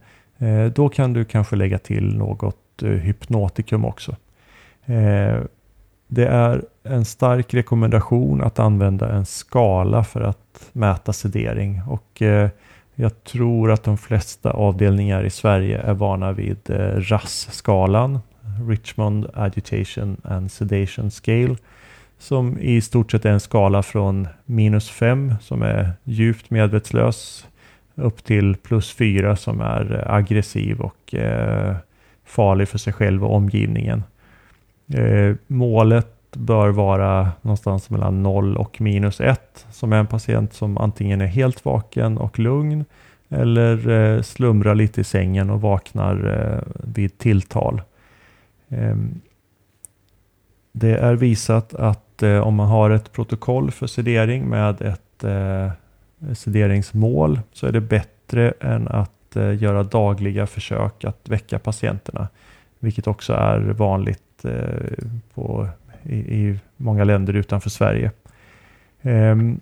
Då 0.75 0.89
kan 0.89 1.13
du 1.13 1.25
kanske 1.25 1.57
lägga 1.57 1.79
till 1.79 2.17
något 2.17 2.83
hypnotikum 2.83 3.85
också. 3.85 4.17
Det 6.09 6.27
är 6.27 6.65
en 6.83 7.05
stark 7.05 7.55
rekommendation 7.55 8.43
att 8.43 8.59
använda 8.59 9.13
en 9.13 9.27
skala 9.27 10.05
för 10.05 10.21
att 10.21 10.71
mäta 10.73 11.13
sedering 11.13 11.83
och 11.89 12.23
eh, 12.23 12.49
jag 12.95 13.25
tror 13.25 13.71
att 13.71 13.83
de 13.83 13.99
flesta 13.99 14.51
avdelningar 14.51 15.25
i 15.25 15.31
Sverige 15.31 15.79
är 15.79 15.95
vana 15.95 16.33
vid 16.33 16.71
eh, 16.71 17.01
RAS-skalan, 17.01 18.21
Richmond 18.69 19.27
Agitation 19.35 20.17
and 20.25 20.53
Sedation 20.53 21.11
Scale, 21.11 21.57
som 22.19 22.59
i 22.59 22.81
stort 22.81 23.11
sett 23.11 23.25
är 23.25 23.31
en 23.31 23.41
skala 23.41 23.83
från 23.83 24.29
minus 24.45 24.91
5 24.91 25.35
som 25.41 25.63
är 25.63 25.93
djupt 26.05 26.51
medvetslös 26.51 27.47
upp 27.95 28.25
till 28.25 28.57
plus 28.57 28.93
4 28.93 29.37
som 29.37 29.61
är 29.61 30.03
eh, 30.05 30.15
aggressiv 30.15 30.81
och 30.81 31.15
eh, 31.15 31.77
farlig 32.25 32.69
för 32.69 32.79
sig 32.79 32.93
själv 32.93 33.25
och 33.25 33.35
omgivningen. 33.35 34.03
Eh, 34.89 35.35
målet 35.47 36.13
bör 36.33 36.69
vara 36.69 37.33
någonstans 37.43 37.91
mellan 37.91 38.23
0 38.23 38.57
och 38.57 38.81
minus 38.81 39.21
1 39.21 39.67
som 39.71 39.93
är 39.93 39.97
en 39.97 40.07
patient 40.07 40.53
som 40.53 40.79
antingen 40.79 41.21
är 41.21 41.27
helt 41.27 41.65
vaken 41.65 42.19
och 42.19 42.39
lugn 42.39 42.85
eller 43.29 43.89
eh, 43.89 44.23
slumrar 44.23 44.75
lite 44.75 45.01
i 45.01 45.05
sängen 45.05 45.51
och 45.51 45.61
vaknar 45.61 46.43
eh, 46.43 46.83
vid 46.85 47.19
tilltal. 47.19 47.83
Ehm, 48.69 49.21
det 50.73 50.97
är 50.97 51.15
visat 51.15 51.75
att 51.75 52.23
eh, 52.23 52.39
om 52.39 52.55
man 52.55 52.69
har 52.69 52.91
ett 52.91 53.13
protokoll 53.13 53.71
för 53.71 53.87
sedering 53.87 54.49
med 54.49 54.83
ett 54.83 55.25
eh, 55.25 55.71
sederingsmål 56.35 57.41
så 57.53 57.67
är 57.67 57.73
det 57.73 57.81
bättre 57.81 58.53
än 58.61 58.89
att 58.89 59.37
eh, 59.37 59.63
göra 59.63 59.83
dagliga 59.83 60.47
försök 60.47 61.05
att 61.05 61.29
väcka 61.29 61.59
patienterna. 61.59 62.29
Vilket 62.79 63.07
också 63.07 63.33
är 63.33 63.61
vanligt 63.61 64.45
eh, 64.45 65.05
på, 65.35 65.69
i, 66.03 66.17
i 66.17 66.59
många 66.77 67.05
länder 67.05 67.35
utanför 67.35 67.71
Sverige. 67.71 68.11
Ehm, 69.03 69.61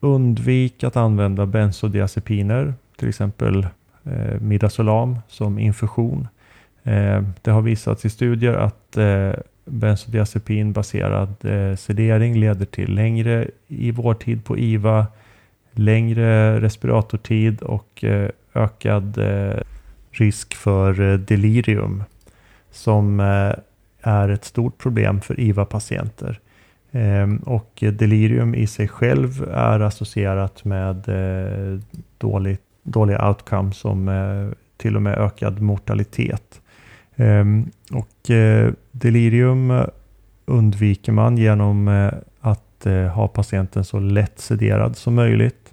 undvik 0.00 0.84
att 0.84 0.96
använda 0.96 1.46
bensodiazepiner, 1.46 2.74
till 2.96 3.08
exempel 3.08 3.66
eh, 4.04 4.40
midazolam 4.40 5.18
som 5.28 5.58
infusion. 5.58 6.28
Eh, 6.82 7.22
det 7.42 7.50
har 7.50 7.62
visats 7.62 8.04
i 8.04 8.10
studier 8.10 8.52
att 8.52 8.96
eh, 8.96 9.32
bensodiazepinbaserad 9.64 11.34
eh, 11.44 11.76
sedering 11.76 12.38
leder 12.38 12.66
till 12.66 12.94
längre 12.94 13.48
i 13.66 13.90
vårdtid 13.90 14.44
på 14.44 14.58
IVA, 14.58 15.06
längre 15.72 16.60
respiratortid 16.60 17.62
och 17.62 18.04
eh, 18.04 18.30
ökad 18.54 19.18
eh, 19.18 19.60
risk 20.10 20.54
för 20.54 21.00
eh, 21.00 21.18
delirium 21.18 22.04
som 22.76 23.20
eh, 23.20 23.52
är 24.02 24.28
ett 24.28 24.44
stort 24.44 24.78
problem 24.78 25.20
för 25.20 25.40
IVA-patienter. 25.40 26.40
Ehm, 26.92 27.36
och 27.36 27.84
delirium 27.92 28.54
i 28.54 28.66
sig 28.66 28.88
själv 28.88 29.48
är 29.52 29.80
associerat 29.80 30.64
med 30.64 31.08
eh, 31.08 31.80
dålig, 32.18 32.58
dåliga 32.82 33.28
outcome 33.28 33.72
som 33.72 34.08
eh, 34.08 34.48
till 34.76 34.96
och 34.96 35.02
med 35.02 35.18
ökad 35.18 35.60
mortalitet. 35.60 36.60
Ehm, 37.16 37.70
och 37.92 38.30
delirium 38.92 39.82
undviker 40.46 41.12
man 41.12 41.38
genom 41.38 42.10
att 42.40 42.86
ha 43.14 43.28
patienten 43.28 43.84
så 43.84 43.98
lätt 43.98 44.38
sederad 44.38 44.96
som 44.96 45.14
möjligt. 45.14 45.65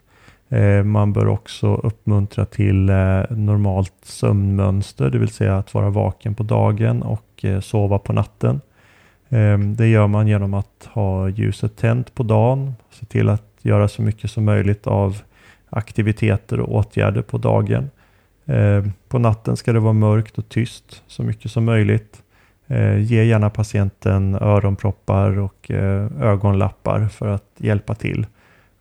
Eh, 0.53 0.83
man 0.83 1.13
bör 1.13 1.27
också 1.27 1.75
uppmuntra 1.75 2.45
till 2.45 2.89
eh, 2.89 3.21
normalt 3.29 3.93
sömnmönster, 4.03 5.09
det 5.09 5.17
vill 5.17 5.29
säga 5.29 5.57
att 5.57 5.73
vara 5.73 5.89
vaken 5.89 6.35
på 6.35 6.43
dagen 6.43 7.03
och 7.03 7.45
eh, 7.45 7.59
sova 7.59 7.99
på 7.99 8.13
natten. 8.13 8.61
Det 9.75 9.87
gör 9.87 10.07
man 10.07 10.27
genom 10.27 10.53
att 10.53 10.89
ha 10.93 11.29
ljuset 11.29 11.77
tänt 11.77 12.15
på 12.15 12.23
dagen, 12.23 12.73
se 12.91 13.05
till 13.05 13.29
att 13.29 13.45
göra 13.61 13.87
så 13.87 14.01
mycket 14.01 14.31
som 14.31 14.45
möjligt 14.45 14.87
av 14.87 15.21
aktiviteter 15.69 16.59
och 16.59 16.75
åtgärder 16.75 17.21
på 17.21 17.37
dagen. 17.37 17.89
På 19.07 19.19
natten 19.19 19.57
ska 19.57 19.73
det 19.73 19.79
vara 19.79 19.93
mörkt 19.93 20.37
och 20.37 20.49
tyst 20.49 21.03
så 21.07 21.23
mycket 21.23 21.51
som 21.51 21.65
möjligt. 21.65 22.23
Ge 22.99 23.23
gärna 23.23 23.49
patienten 23.49 24.35
öronproppar 24.35 25.39
och 25.39 25.71
ögonlappar 26.21 27.07
för 27.07 27.27
att 27.27 27.51
hjälpa 27.57 27.95
till. 27.95 28.25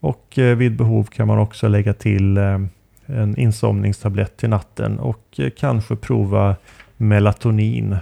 Och 0.02 0.38
eh, 0.38 0.56
vid 0.56 0.76
behov 0.76 1.04
kan 1.04 1.26
man 1.26 1.38
också 1.38 1.68
lägga 1.68 1.92
till 1.94 2.36
eh, 2.36 2.60
en 3.06 3.38
insomningstablett 3.38 4.36
till 4.36 4.48
natten 4.48 4.98
och 4.98 5.26
eh, 5.38 5.50
kanske 5.56 5.96
prova 5.96 6.56
melatonin. 6.96 7.96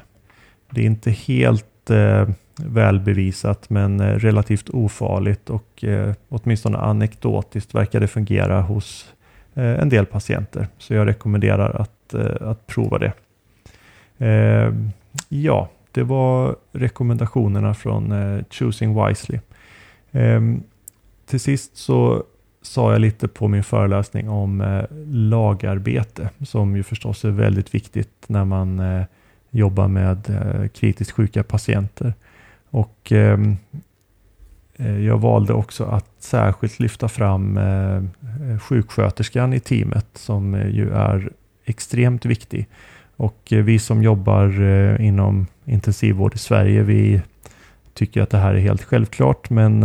Det 0.71 0.81
är 0.81 0.85
inte 0.85 1.11
helt 1.11 1.67
välbevisat 2.57 3.71
men 3.71 4.19
relativt 4.19 4.69
ofarligt 4.69 5.51
och 5.51 5.85
åtminstone 6.29 6.79
anekdotiskt 6.79 7.75
verkar 7.75 8.01
det 8.01 8.09
fungera 8.09 8.61
hos 8.61 9.15
en 9.55 9.89
del 9.89 10.07
patienter. 10.07 10.67
Så 10.79 10.95
jag 10.95 11.07
rekommenderar 11.07 11.81
att, 11.81 12.15
att 12.41 12.67
prova 12.67 12.99
det. 12.99 13.13
Ehm, 14.19 14.91
ja, 15.29 15.69
det 15.93 16.03
var 16.03 16.57
rekommendationerna 16.73 17.75
från 17.75 18.15
Choosing 18.51 19.07
Wisely. 19.07 19.39
Ehm, 20.13 20.63
till 21.31 21.41
sist 21.41 21.77
så 21.77 22.25
sa 22.63 22.93
jag 22.93 23.01
lite 23.01 23.29
på 23.29 23.49
min 23.49 23.65
föreläsning 23.65 24.29
om 24.29 24.61
eh, 24.61 24.85
lagarbete 25.13 26.31
som 26.47 26.77
ju 26.77 26.83
förstås 26.83 27.25
är 27.25 27.31
väldigt 27.31 27.75
viktigt 27.75 28.25
när 28.27 28.45
man 28.45 28.81
eh, 28.81 29.05
jobbar 29.51 29.89
med 29.89 30.31
eh, 30.31 30.69
kritiskt 30.69 31.11
sjuka 31.11 31.43
patienter. 31.43 32.15
Och 32.71 33.13
ehm, 33.13 33.57
Eh, 34.81 35.01
jag 35.01 35.19
valde 35.19 35.53
också 35.53 35.85
att 35.85 36.11
särskilt 36.19 36.81
lyfta 36.81 37.09
fram 37.09 37.57
eh, 37.57 38.03
sjuksköterskan 38.59 39.53
i 39.53 39.61
teamet 39.61 40.07
som 40.15 40.55
eh, 40.55 40.69
ju 40.69 40.91
är 40.91 41.31
extremt 41.65 42.25
viktig. 42.25 42.67
Och 43.17 43.39
vi 43.51 43.79
som 43.79 44.03
jobbar 44.03 44.61
inom 45.01 45.47
intensivvård 45.65 46.35
i 46.35 46.39
Sverige, 46.39 46.83
vi 46.83 47.23
tycker 47.95 48.23
att 48.23 48.31
det 48.31 48.39
här 48.39 48.55
är 48.55 48.59
helt 48.59 48.83
självklart, 48.83 49.51
men 49.51 49.83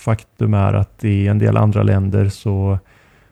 faktum 0.00 0.54
är 0.54 0.72
att 0.72 1.04
i 1.04 1.28
en 1.28 1.38
del 1.38 1.56
andra 1.56 1.82
länder 1.82 2.28
så 2.28 2.78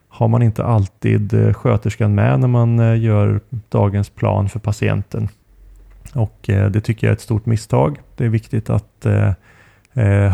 har 0.09 0.28
man 0.28 0.42
inte 0.42 0.64
alltid 0.64 1.35
eh, 1.35 1.52
sköterskan 1.52 2.14
med 2.14 2.40
när 2.40 2.48
man 2.48 2.78
eh, 2.81 3.00
gör 3.00 3.40
dagens 3.68 4.11
plan 4.11 4.48
för 4.48 4.59
patienten. 4.59 5.28
Och 6.14 6.50
eh, 6.50 6.70
det 6.70 6.81
tycker 6.81 7.07
jag 7.07 7.11
är 7.11 7.14
ett 7.16 7.20
stort 7.20 7.46
misstag. 7.46 7.98
Det 8.16 8.24
är 8.24 8.28
viktigt 8.28 8.70
att 8.70 9.07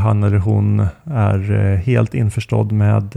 han 0.03 0.23
eller 0.23 0.39
hon 0.39 0.87
är 1.05 1.77
helt 1.77 2.15
införstådd 2.15 2.73
med 2.73 3.17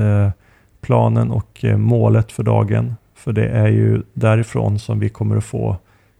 planen 0.81 1.31
och 1.31 1.65
målet 1.77 2.31
för 2.31 2.43
dagen. 2.43 2.95
För 3.15 3.31
det 3.31 3.47
är 3.47 3.67
ju 3.67 4.01
därifrån 4.13 4.79
som 4.79 4.99
vi 4.99 5.09
kommer 5.09 5.37
att 5.37 5.43
få 5.43 5.77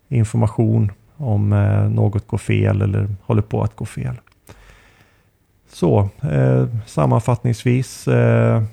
information 0.10 0.92
om 1.18 1.50
något 1.92 2.28
går 2.28 2.38
fel 2.38 2.82
eller 2.82 3.08
håller 3.22 3.42
på 3.42 3.64
att 3.64 3.76
gå 3.76 3.86
fel. 3.86 4.16
Så 5.78 6.10
eh, 6.22 6.68
sammanfattningsvis 6.86 8.08
eh, 8.08 8.64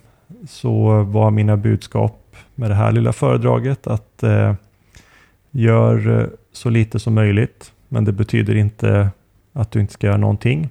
så 0.48 1.02
var 1.02 1.30
mina 1.30 1.56
budskap 1.56 2.36
med 2.54 2.70
det 2.70 2.74
här 2.74 2.92
lilla 2.92 3.12
föredraget 3.12 3.86
att 3.86 4.22
eh, 4.22 4.54
gör 5.50 6.30
så 6.52 6.70
lite 6.70 6.98
som 6.98 7.14
möjligt. 7.14 7.72
Men 7.88 8.04
det 8.04 8.12
betyder 8.12 8.54
inte 8.54 9.10
att 9.52 9.70
du 9.70 9.80
inte 9.80 9.92
ska 9.92 10.06
göra 10.06 10.16
någonting. 10.16 10.68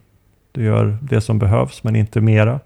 Du 0.51 0.63
gör 0.63 0.97
det 1.01 1.21
som 1.21 1.39
behövs 1.39 1.83
men 1.83 1.95
inte 1.95 2.21
mera. 2.21 2.59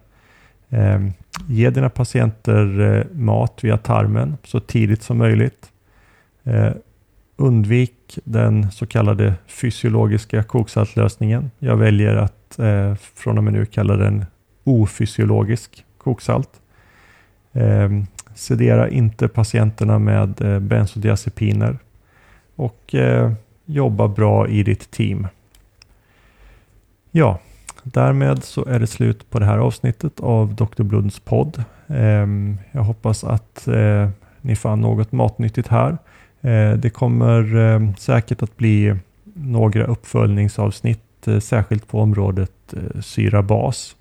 Eh, 0.70 1.00
ge 1.48 1.70
dina 1.70 1.90
patienter 1.90 2.80
eh, 2.80 3.06
mat 3.12 3.64
via 3.64 3.78
tarmen 3.78 4.38
så 4.44 4.60
tidigt 4.60 5.04
som 5.04 5.18
möjligt. 5.18 5.72
Undvik 7.38 8.20
den 8.24 8.72
så 8.72 8.86
kallade 8.86 9.34
fysiologiska 9.48 10.44
koksaltlösningen. 10.44 11.52
Jag 11.60 11.78
väljer 11.78 12.16
att 12.16 12.60
eh, 12.60 12.96
från 12.96 13.38
och 13.38 13.44
med 13.44 13.54
nu 13.54 13.66
kalla 13.66 13.96
den 13.96 14.26
ofysiologisk 14.64 15.86
koksalt. 15.98 16.50
Eh, 17.54 17.90
sedera 18.36 18.90
inte 18.90 19.28
patienterna 19.28 20.00
med 20.00 20.42
eh, 20.42 20.60
bensodiazepiner 20.60 21.78
och 22.56 22.96
eh, 22.96 23.32
jobba 23.66 24.08
bra 24.08 24.48
i 24.48 24.64
ditt 24.64 24.92
team. 24.92 25.28
Ja, 27.12 27.40
Därmed 27.94 28.44
så 28.44 28.66
är 28.66 28.80
det 28.80 28.88
slut 28.88 29.30
på 29.30 29.40
det 29.40 29.46
här 29.46 29.58
avsnittet 29.58 30.20
av 30.20 30.56
Dr. 30.56 30.84
Blunds 30.84 31.20
podd. 31.20 31.64
Ehm, 31.88 32.58
jag 32.72 32.82
hoppas 32.82 33.24
att 33.24 33.68
eh, 33.68 34.10
ni 34.42 34.56
fann 34.56 34.82
något 34.82 35.12
matnyttigt 35.12 35.68
här. 35.68 35.98
Eh, 36.48 36.74
det 36.74 36.90
kommer 36.90 37.56
eh, 37.56 37.80
säkert 37.98 38.44
att 38.44 38.58
bli 38.58 38.96
några 39.34 39.86
uppföljningsavsnitt, 39.86 41.28
eh, 41.28 41.40
särskilt 41.40 41.88
på 41.88 42.02
området 42.02 42.52
syra-bas. 43.02 43.96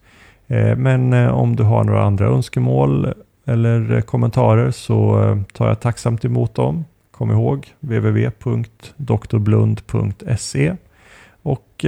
Men 0.77 1.13
om 1.31 1.57
du 1.57 1.63
har 1.63 1.85
några 1.85 2.03
andra 2.03 2.27
önskemål 2.27 3.15
eller 3.45 4.01
kommentarer 4.01 4.71
så 4.71 5.19
tar 5.53 5.69
jag 5.69 5.81
tacksamt 5.81 6.25
emot 6.25 6.55
dem. 6.55 6.85
Kom 7.11 7.31
ihåg 7.31 7.67
www.doktorblund.se 7.81 10.77
och 11.43 11.85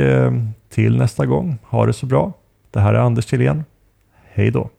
till 0.69 0.99
nästa 0.99 1.27
gång, 1.27 1.59
ha 1.63 1.87
det 1.87 1.93
så 1.93 2.07
bra. 2.07 2.33
Det 2.71 2.81
här 2.81 2.95
är 2.95 2.99
Anders 2.99 3.27
Tillén. 3.27 3.65
Hej 4.33 4.51
då! 4.51 4.71